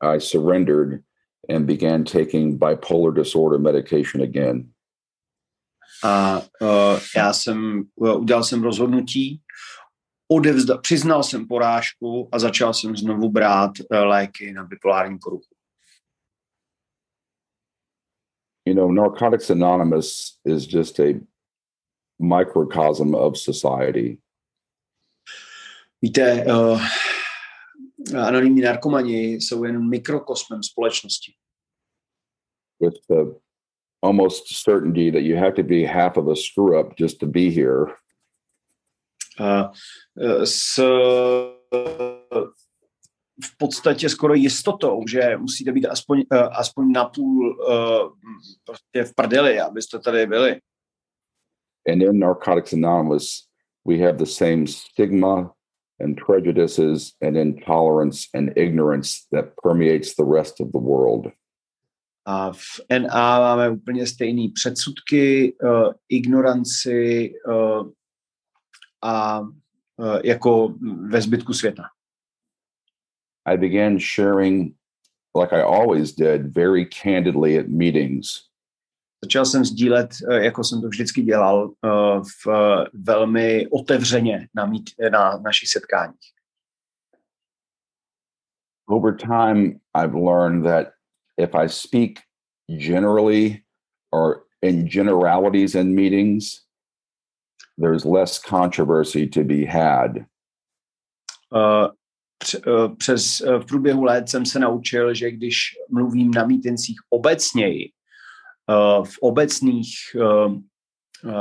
[0.00, 1.02] I surrendered
[1.48, 4.72] and began taking bipolar disorder medication again.
[6.04, 9.40] A uh, já jsem, udělal jsem rozhodnutí,
[10.32, 15.54] odevzda, přiznal jsem porážku a začal jsem znovu brát uh, léky na bipolární poruchu.
[18.66, 21.20] You know, Narcotics Anonymous is just a
[22.18, 24.18] microcosm of society.
[26.02, 26.82] Víte, uh,
[28.16, 31.34] anonymní narkomani jsou jen mikrokosmem společnosti.
[32.80, 33.40] With the
[34.02, 37.50] almost certainty that you have to be half of a screw up just to be
[37.50, 37.99] here.
[39.40, 40.80] Uh, s
[43.44, 48.08] v podstatě skoro jistotou, že musíte být aspoň, uh, aspoň napůl uh,
[48.64, 50.60] prostě v prdeli, abyste tady byli.
[51.92, 53.48] And in Narcotics Anonymous,
[53.86, 55.54] we have the same stigma
[56.00, 61.32] and prejudices and intolerance and ignorance that permeates the rest of the world.
[62.26, 67.90] A v NA máme úplně stejný předsudky, uh, ignoranci uh,
[69.02, 70.74] a uh, jako
[71.08, 71.82] ve zbytku světa.
[73.46, 74.74] I began sharing,
[75.34, 78.50] like I always did, very candidly at meetings.
[79.24, 81.72] Začal jsem sdílet, jako jsem to vždycky dělal,
[82.22, 82.46] v
[82.92, 86.32] velmi otevřeně na, mít, na našich setkáních.
[88.88, 90.92] Over time, I've learned that
[91.36, 92.10] if I speak
[92.68, 93.62] generally
[94.10, 96.66] or in generalities in meetings,
[97.80, 100.26] there's less controversy to be had.
[101.50, 101.88] Uh,
[102.66, 105.56] uh přes uh, v průběhu let jsem se naučil, že když
[105.90, 107.90] mluvím na mítincích obecněji,
[108.68, 110.66] uh, v obecných um,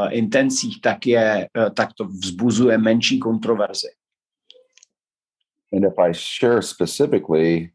[0.10, 3.88] intencích, tak, je, tak to vzbuzuje menší kontroverzi.
[5.74, 7.72] And if I share specifically,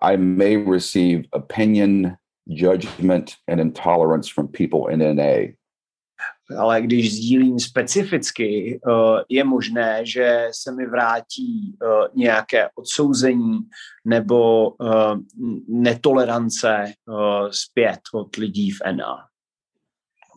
[0.00, 2.16] I may receive opinion,
[2.48, 5.52] judgment, and intolerance from people in NA.
[6.58, 13.58] Ale když sdílím specificky, uh, je možné, že se mi vrátí uh, nějaké odsouzení
[14.04, 15.16] nebo uh,
[15.68, 16.92] netolerance
[17.50, 19.26] zpět od lidí v NA.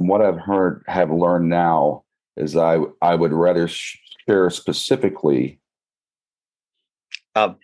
[0.09, 1.99] What I've heard, have learned now
[2.35, 3.67] is I, I would rather
[4.27, 5.57] share specifically
[7.35, 7.55] a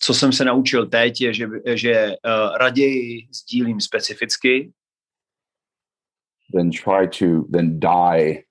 [0.00, 4.72] co jsem se naučil teď, je, že, že uh, raději sdílím specificky,
[6.52, 8.44] than try to then die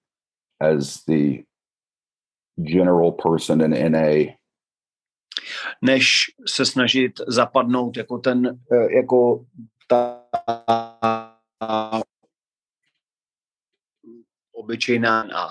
[0.61, 1.43] as the
[2.61, 4.35] general person in NA.
[5.81, 9.45] Než se snažit zapadnout jako ten, eh, jako
[9.87, 10.23] ta
[14.53, 15.49] obyčejná NA.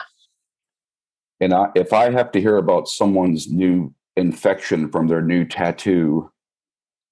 [1.41, 6.31] And I, if I have to hear about someone's new infection from their new tattoo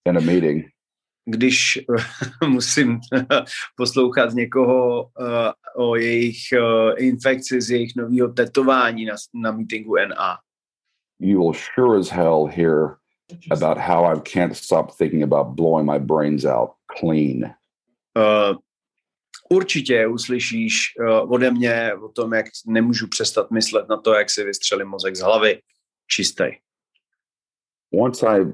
[0.06, 0.70] in a meeting,
[1.30, 1.78] když
[2.46, 3.00] musím
[3.76, 10.38] poslouchat někoho uh, o jejich uh, infekci z jejich nového tetování na, na meetingu NA.
[11.20, 12.96] You will sure as hell hear
[13.50, 17.54] about how I can't stop thinking about blowing my brains out clean.
[18.16, 18.56] Uh,
[19.50, 24.44] určitě uslyšíš uh, ode mě o tom, jak nemůžu přestat myslet na to, jak si
[24.44, 25.60] vystřelím mozek z hlavy
[26.06, 26.44] čistý.
[27.92, 28.44] Once I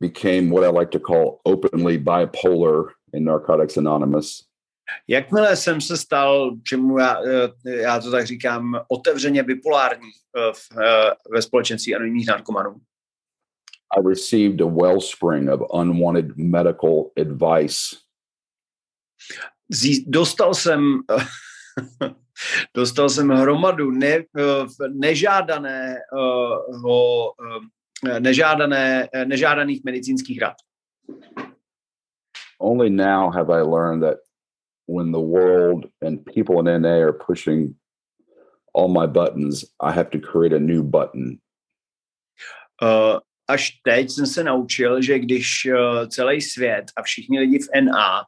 [0.00, 4.46] became what I like to call openly bipolar in Narcotics Anonymous.
[5.08, 10.78] Jakmile jsem se stal, čemu já, eh, já to tak říkám, otevřeně bipolární eh, v,
[10.80, 12.76] eh, ve společenství anonimních narkomanů,
[13.98, 17.96] I received a wellspring of unwanted medical advice.
[19.70, 21.00] Zí, dostal jsem
[22.74, 24.24] dostal jsem hromadu ne,
[24.92, 27.34] nežádaného
[28.04, 30.56] nežádané, eh, nežádaných medicínských rad.
[32.58, 34.18] Only now have I learned that
[34.86, 37.74] when the world and people in NA are pushing
[38.72, 41.38] all my buttons, I have to create a new button.
[42.82, 43.18] Uh,
[43.48, 48.24] až teď jsem se naučil, že když uh, celý svět a všichni lidi v NA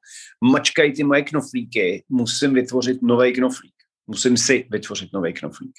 [0.52, 3.74] mačkají ty moje knoflíky, musím vytvořit nový knoflík.
[4.06, 5.74] Musím si vytvořit nový knoflík.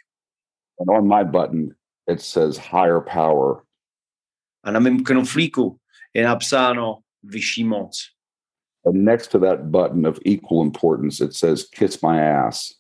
[0.80, 1.70] And on my button,
[2.08, 3.64] it says higher power
[4.64, 5.78] a na mém knoflíku
[6.14, 7.97] je napsáno vyšší moc.
[8.86, 12.80] And next to that button of equal importance, it says kiss my ass.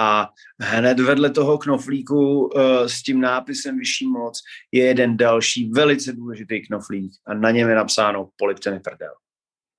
[0.00, 0.28] A
[0.60, 4.40] hned vedle toho knoflíku uh, s tím nápisem vyšší moc
[4.72, 9.14] je jeden další velice důležitý knoflík a na něm je napsáno polipte mi prdel.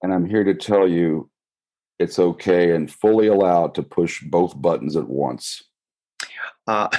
[0.03, 1.30] And I'm here to tell you
[1.99, 5.64] it's okay and fully allowed to push both buttons at once.
[6.68, 6.89] A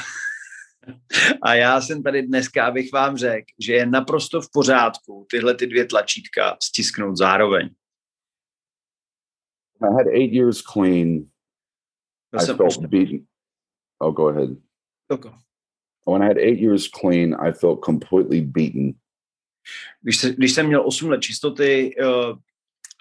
[1.42, 5.66] A já jsem tady dneska, abych vám řekl, že je naprosto v pořádku tyhle ty
[5.66, 7.70] dvě tlačítka stisknout zároveň.
[9.82, 11.08] I had eight years clean.
[12.32, 12.86] I felt osm...
[12.86, 13.26] beaten.
[13.98, 14.50] Oh, go ahead.
[15.08, 15.32] Okay.
[16.06, 18.92] When I had eight years clean, I felt completely beaten.
[20.00, 22.38] Když, se, když jsem měl 8 let čistoty, uh,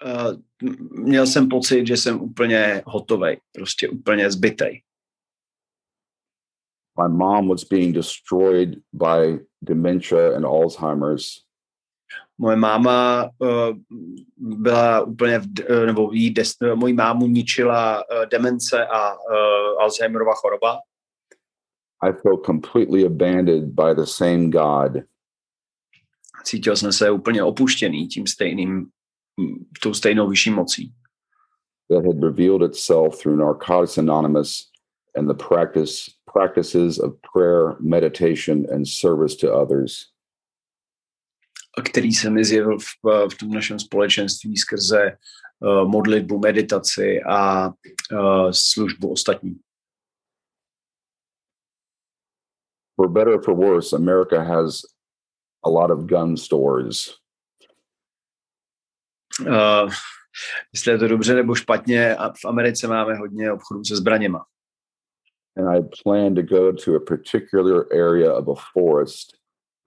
[0.04, 4.82] uh, měl jsem pocit, že jsem úplně hotový, prostě úplně zbytej
[6.98, 11.44] my mom was being destroyed by dementia and Alzheimer's.
[12.40, 13.76] Moje máma uh,
[14.36, 19.82] byla úplně, v, uh, nebo jí des, uh, moji mámu ničila uh, demence a uh,
[19.82, 20.78] Alzheimerova choroba.
[22.02, 25.02] I felt completely abandoned by the same God.
[26.44, 28.86] Cítil jsem se úplně opuštěný tím stejným,
[29.82, 30.92] tou stejnou vyšší mocí.
[31.88, 34.70] That had revealed itself through Narcotics Anonymous
[35.16, 40.12] and the practice practices of prayer, meditation, and service to others.
[41.82, 45.16] který se mi zjevil v, v tom našem společenství skrze
[45.60, 49.60] uh, modlitbu, meditaci a uh, službu ostatním.
[52.96, 54.80] For better or for worse, America has
[55.64, 57.14] a lot of gun stores.
[59.40, 59.90] Uh,
[60.74, 64.44] jestli je to dobře nebo špatně, v Americe máme hodně obchodů se zbraněma.
[65.58, 69.36] And I plan to go to a particular area of a forest,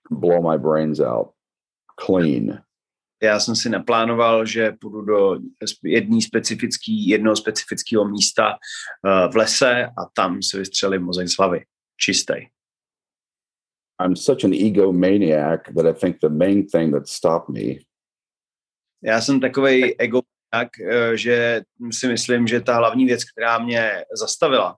[0.09, 1.34] blow my brains out
[1.99, 2.61] clean.
[3.24, 5.38] Já jsem si naplánoval, že půjdu do
[5.84, 11.65] jedný specifický, jednoho specifického místa uh, v lese a tam si vystřelím mozek z hlavy.
[11.97, 12.34] Čistý.
[14.05, 17.76] I'm such an egomaniac that I think the main thing that stopped me
[19.03, 21.61] já jsem takový ego, uh, že
[21.91, 24.76] si myslím, že ta hlavní věc, která mě zastavila,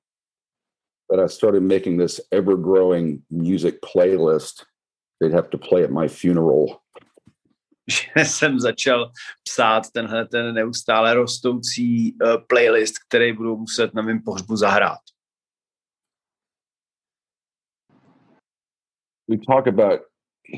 [1.14, 4.66] that I started making this ever growing music playlist
[5.20, 6.82] they'd have to play at my funeral.
[7.90, 9.12] že jsem začal
[9.44, 15.00] psát tenhle ten neustále rostoucí uh, playlist, který budu muset na mém pohřbu zahrát.
[19.28, 20.02] We talk about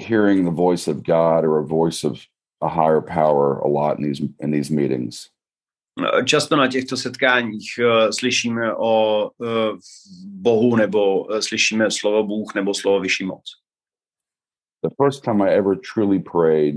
[0.08, 2.20] hearing the voice of God or a voice of
[2.62, 5.35] a higher power a lot in these in these meetings.
[6.26, 9.80] Často na těchto setkáních uh, slyšíme o uh,
[10.26, 13.44] Bohu nebo uh, slyšíme slovo Bůh nebo slovo vyšší moc.
[14.84, 16.76] The first time I ever truly prayed.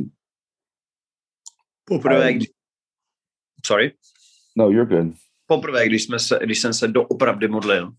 [1.84, 2.38] Poprvé, I,
[3.66, 3.94] sorry.
[4.56, 5.14] No, you're good.
[5.46, 7.92] Poprvé, když, jsme se, když jsem se doopravdy modlil.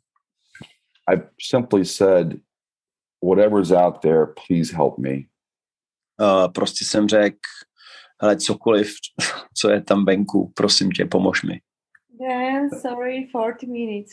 [1.07, 2.27] I simply said,
[3.23, 5.15] whatever's out there, please help me.
[6.21, 7.39] Uh, prostě jsem řekl,
[8.19, 8.93] ale cokoliv,
[9.53, 11.61] co je tam venku, prosím tě, pomož mi.
[12.21, 14.11] Yeah, sorry, 40 minutes.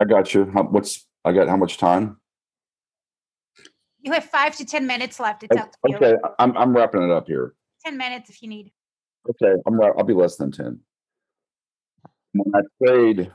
[0.00, 0.44] I got you.
[0.44, 1.48] How, what's I got?
[1.48, 2.16] How much time?
[4.00, 5.42] You have five to ten minutes left.
[5.42, 6.18] It's up to okay, you.
[6.38, 7.54] I'm I'm wrapping it up here.
[7.84, 8.72] Ten minutes if you need.
[9.28, 10.80] Okay, I'm I'll be less than ten.
[12.32, 13.32] When I prayed,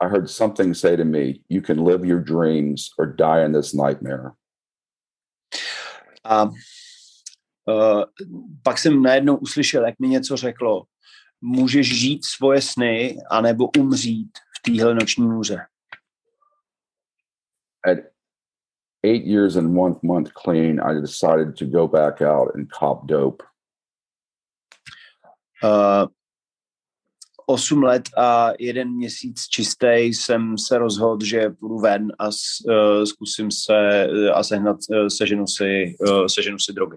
[0.00, 3.74] I heard something say to me, "You can live your dreams or die in this
[3.74, 4.34] nightmare."
[6.24, 6.54] Um,
[7.66, 8.04] Uh,
[8.62, 10.84] pak jsem najednou uslyšel, jak mi něco řeklo.
[11.40, 15.66] Můžeš žít svoje sny, anebo umřít v téhle noční můře.
[17.90, 17.98] At
[19.02, 23.44] eight years and one month clean, I decided to go back out and cop dope.
[25.64, 26.08] Uh,
[27.46, 33.50] osm let a jeden měsíc čistý jsem se rozhodl, že půjdu ven a uh, zkusím
[33.50, 36.96] se uh, a sehnat, uh, seženu, si, uh, seženu si drogy.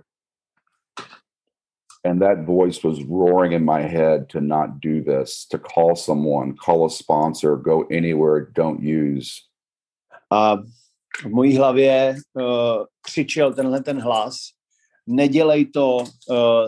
[2.03, 6.55] And that voice was roaring in my head to not do this to call someone
[6.55, 9.41] call a sponsor go anywhere don't use
[10.31, 10.57] a
[11.21, 14.35] v mojí hlavě uh, křičel tenhle ten hlas
[15.07, 16.05] nedělej to, uh,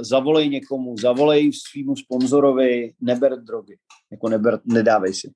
[0.01, 3.77] zavolej někomu, zavolej svýmu sponzorovi, neber drogy,
[4.11, 5.31] jako neber, nedávej si.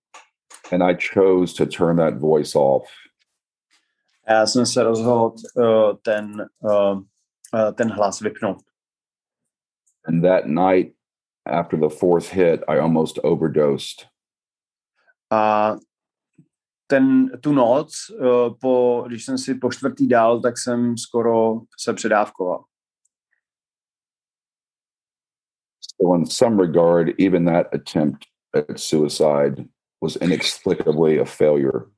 [0.71, 2.85] And I chose to turn that voice off.
[4.27, 5.65] A já jsem se rozhodl uh,
[6.01, 7.01] ten, uh,
[7.73, 8.57] ten hlas vypnout.
[10.09, 10.95] And that night,
[11.45, 14.05] after the fourth hit, I almost overdosed.
[15.31, 15.75] A
[16.87, 21.93] ten, tu noc, uh, po, když jsem si po čtvrtý dal, tak jsem skoro se
[21.93, 22.63] předávkoval.
[25.79, 29.69] So in some regard, even that attempt at suicide
[30.01, 31.91] was inexplicably a failure.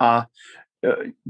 [0.00, 0.26] A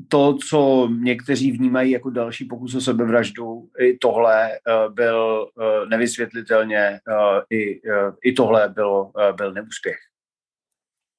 [0.09, 7.01] to, co někteří vnímají jako další pokus o sebevraždu, i tohle uh, byl uh, nevysvětlitelně,
[7.09, 7.81] uh, i,
[8.25, 9.97] i tohle byl, byl neúspěch.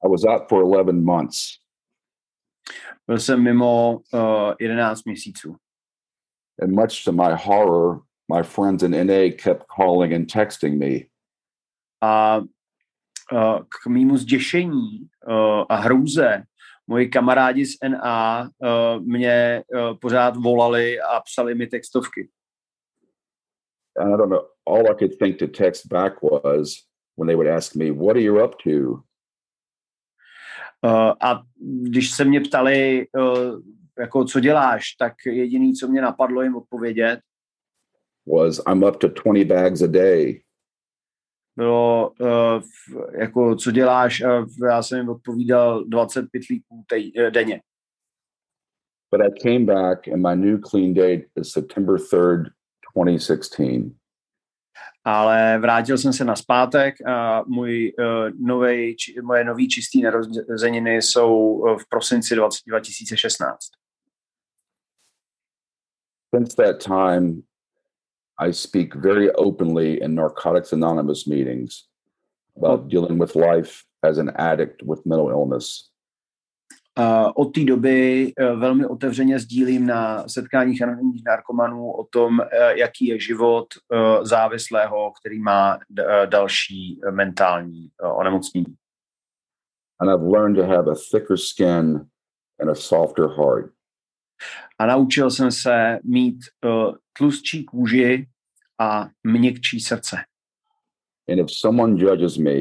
[0.05, 1.67] I was out for 11 months.
[3.07, 5.55] Byl jsem mimo uh, 11 měsíců.
[6.61, 8.01] And much to my horror,
[8.35, 11.07] my friends in NA kept calling and texting me.
[12.01, 16.43] A uh, k mýmu zděšení uh, a hrůze
[16.87, 22.29] moji kamarádi z NA uh, mě uh, pořád volali a psali mi textovky.
[23.97, 26.85] And I don't know, all I could think to text back was
[27.17, 29.03] when they would ask me, what are you up to?
[30.85, 33.61] Uh, a když se mě ptali, uh,
[33.99, 37.19] jako co děláš, tak jediný, co mě napadlo jim odpovědět,
[38.27, 40.41] was I'm up to 20 bags a day.
[41.57, 42.61] Bylo, uh,
[43.19, 47.61] jako co děláš, uh, já jsem jim odpovídal 20 pitlíků tej, uh, denně.
[49.11, 52.43] But I came back and my new clean date is September 3rd,
[52.95, 53.91] 2016.
[55.03, 60.95] Ale vrátil jsem se na zpátek a můj, uh, novej, či, moje nový čistý narozeniny
[60.95, 63.57] jsou v prosinci 20, 2016.
[66.35, 67.41] Since that time,
[68.39, 71.87] I speak very openly in Narcotics Anonymous meetings
[72.57, 75.91] about dealing with life as an addict with mental illness.
[76.99, 82.45] Uh, od té doby uh, velmi otevřeně sdílím na setkáních anonimních narkomanů o tom, uh,
[82.69, 83.67] jaký je život
[84.21, 88.75] závislého, který má d- další mentální onemocnění.
[89.99, 92.05] And I've learned to have a thicker skin
[92.59, 93.76] and a softer heart.
[94.79, 98.27] A naučil jsem se mít uh, tlustší kůži
[98.79, 100.17] a měkčí srdce.
[101.29, 102.51] And if someone judges me,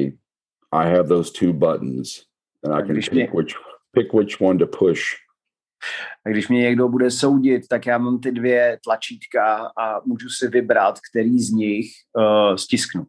[0.71, 2.25] I have those two buttons
[2.63, 3.53] and I can Když pick mě- which
[3.91, 5.01] pick which one to push.
[6.25, 10.47] A když mě někdo bude soudit, tak já mám ty dvě tlačítka a můžu si
[10.47, 11.85] vybrat, který z nich
[12.17, 13.05] uh, stisknu.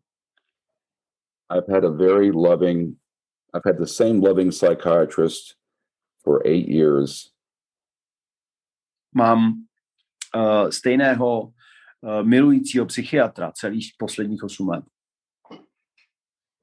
[1.50, 2.96] I've had a very loving,
[3.54, 5.56] I've had the same loving psychiatrist
[6.24, 7.32] for eight years.
[9.14, 9.52] Mám
[10.36, 11.52] uh, stejného uh,
[12.22, 14.84] milujícího psychiatra celých posledních 8 let.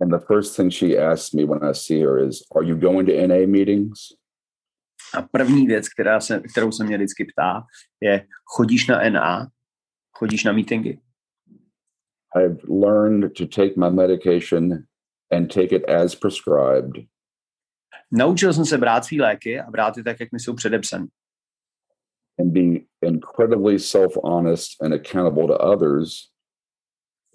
[0.02, 3.08] And the first thing she asks me when I see her is, Are you going
[3.08, 4.00] to NA meetings?
[5.14, 7.64] A první věc, která se, kterou se mě vždycky ptá,
[8.02, 9.48] je, chodíš na NA?
[10.12, 11.00] Chodíš na meetingy?
[12.36, 14.86] I've learned to take my medication
[15.32, 16.92] and take it as prescribed.
[18.12, 21.08] Naučil jsem se brát svý léky a brát je tak, jak mi jsou předepsané.
[22.40, 26.32] And be incredibly self-honest and accountable to others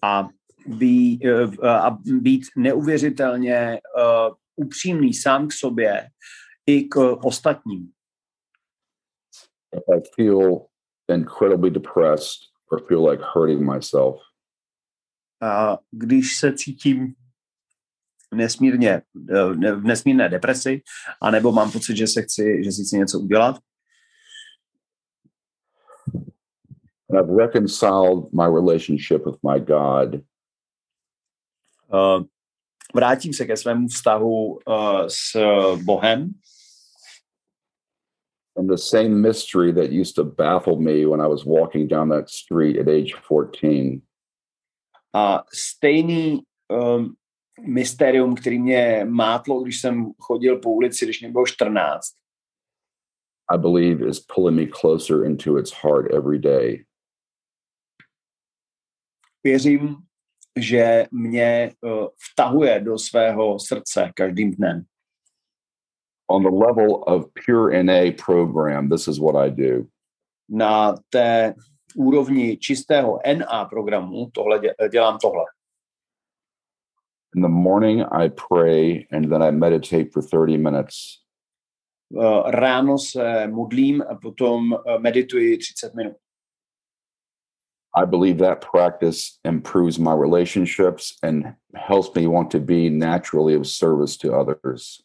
[0.03, 0.29] A,
[0.67, 6.09] být, uh, a být neuvěřitelně uh, upřímný sám k sobě
[6.67, 7.93] i k ostatním.
[9.73, 10.67] if I feel
[11.09, 12.39] incredibly depressed
[12.73, 14.17] or feel like hurting myself.
[15.43, 17.15] A když se cítím
[18.35, 19.03] nesmírně,
[19.57, 20.83] ne- v nesmírné depresi,
[21.23, 23.59] anebo mám pocit, že se chci, že si chci něco udělat,
[27.11, 30.23] And I've reconciled my relationship with my God.
[31.93, 32.23] Uh,
[32.95, 35.37] vrátím se ke svému vztahu uh, s
[35.85, 36.35] Bohem.
[38.57, 42.31] And the same mystery that used to baffle me when I was walking down that
[42.31, 44.03] street at age 14
[45.13, 47.15] a stejný um,
[47.61, 52.01] mysterium, který mě mátlo, když jsem chodil po ulici, když mě bylo 14,
[53.53, 56.85] I believe is pulling me closer into its heart every day.
[59.45, 59.97] Věřím,
[60.59, 64.83] že mě uh, vtahuje do svého srdce každým dnem.
[66.31, 69.85] On the level of pure NA program, this is what I do.
[70.49, 71.55] Na té
[71.97, 75.45] úrovni čistého NA programu tohle dě- dělám tohle.
[77.37, 80.97] In the morning, I pray and then I meditate for 30 minutes.
[82.09, 86.17] Uh, ráno se modlím a potom uh, medituji 30 minut.
[87.95, 93.67] I believe that practice improves my relationships and helps me want to be naturally of
[93.67, 95.03] service to others.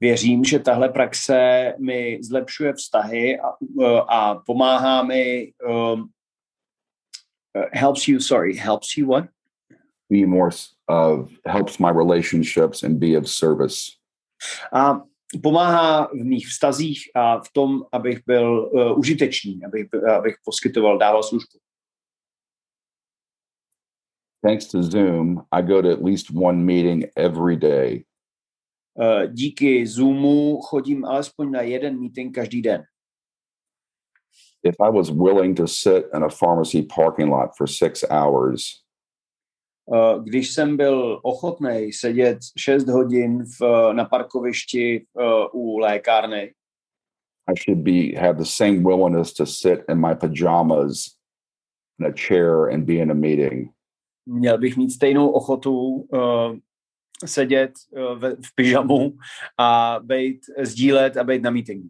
[0.00, 3.48] Věřím, že tahle praxe mi zlepšuje vztahy a,
[4.08, 6.10] a pomáhá mi um,
[7.72, 9.24] helps you, sorry, helps you what?
[10.10, 10.50] Be more
[10.88, 13.92] of helps my relationships and be of service.
[14.72, 15.02] A
[15.42, 21.22] pomáhá v mých vztazích a v tom, abych byl uh, užitečný, abych, abych poskytoval, dával
[21.22, 21.58] službu.
[24.42, 28.04] Thanks to Zoom, I go to at least one meeting every day.
[28.98, 32.84] Uh, díky Zoomu chodím alespoň na jeden meeting každý den.
[34.62, 38.82] If I was willing to sit in a pharmacy parking lot for six hours,
[39.92, 46.54] Uh, když jsem byl ochotný sedět 6 hodin v, na parkovišti uh, u lékárny,
[47.48, 51.16] I should be have the same willingness to sit in my pajamas
[51.98, 53.72] in a chair and be in a meeting.
[54.30, 56.56] Měl bych mít stejnou ochotu uh,
[57.24, 59.12] sedět uh, v, v pyžamu
[59.58, 61.88] a být, sdílet a být na meetingu.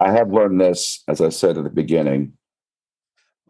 [0.00, 2.34] I have learned this, as I said at the beginning,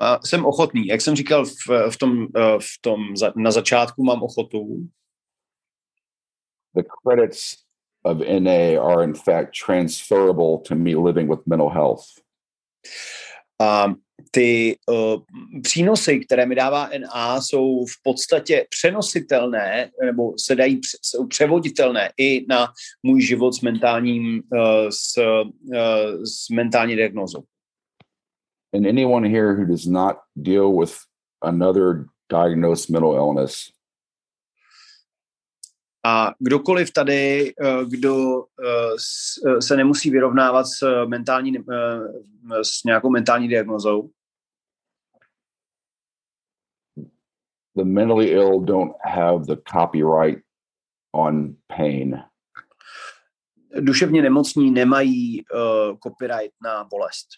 [0.01, 0.87] A jsem ochotný.
[0.87, 4.89] Jak jsem říkal v, v tom, uh, v tom za, na začátku, mám ochotu.
[6.75, 7.65] the credits
[8.05, 12.07] of NA are in fact transferable to me living with mental health.
[13.61, 13.95] A
[14.31, 15.23] ty uh,
[15.63, 22.47] přínosy, které mi dává NA, jsou v podstatě přenositelné, nebo se dají, jsou převoditelné i
[22.49, 22.69] na
[23.03, 27.43] můj život s mentálním, uh, s, uh, s mentální diagnózou.
[28.75, 30.93] And anyone here who does not deal with
[31.43, 33.73] another diagnosed mental illness,
[36.07, 38.95] A kdokoliv tady, eh, kdo eh,
[39.47, 41.53] eh, se nemusí vyrovnávat s, mentální,
[42.63, 44.11] s nějakou mentální diagnozou,
[47.79, 50.43] the mentally ill don't have the copyright
[51.15, 52.23] on pain.
[53.81, 57.29] duševně nemocní nemají uh, copyright na bolest.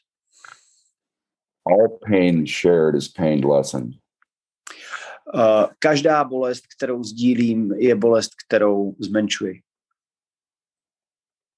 [1.67, 3.95] All pain shared is pain lessened.
[5.35, 9.61] Uh, každá bolest, kterou sdílím, je bolest, kterou zmenšuji.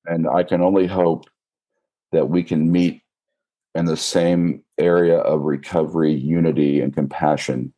[0.07, 1.31] And I can only hope
[2.13, 2.95] that we can meet
[3.79, 7.71] in the same area of recovery, unity, and compassion.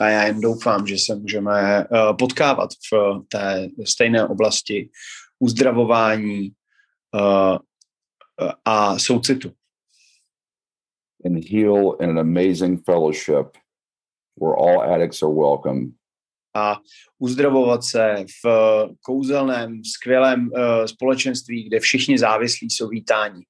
[0.00, 4.90] A já jen doufám, že se můžeme uh, potkávat v té stejné oblasti
[5.38, 6.52] uzdravování
[7.14, 7.58] uh,
[8.64, 9.52] a soucitu.
[11.24, 13.56] and heal in an amazing fellowship
[14.40, 15.92] where all addicts are welcome
[16.56, 16.76] a
[17.18, 18.46] uzdravovat se v
[19.00, 23.46] kouzelném, skvělém uh, společenství, kde všichni závislí jsou vítáni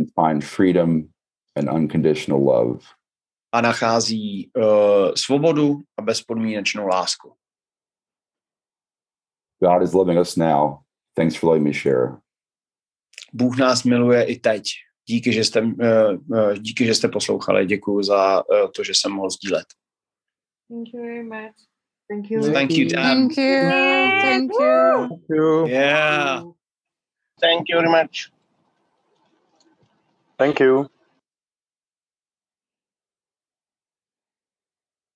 [0.00, 1.08] and find freedom
[1.56, 2.80] and unconditional love.
[3.52, 7.34] a nachází uh, svobodu a bezpodmínečnou lásku.
[9.62, 10.78] God is loving us now.
[11.16, 12.20] Thanks for letting me share.
[13.32, 14.62] Bůh nás miluje i teď.
[15.08, 15.70] Díky, že jste, uh,
[16.30, 17.66] uh, díky, že jste poslouchali.
[17.66, 19.66] Děkuji za uh, to, že jsem mohl sdílet.
[20.68, 21.54] Thank you very much.
[22.08, 22.52] Thank you.
[22.52, 23.28] Thank you, Dan.
[23.28, 23.70] Thank you.
[24.22, 25.08] Thank you.
[25.08, 25.66] Thank you.
[25.66, 26.42] Yeah.
[27.40, 28.30] Thank you very much.
[30.38, 30.86] Thank you.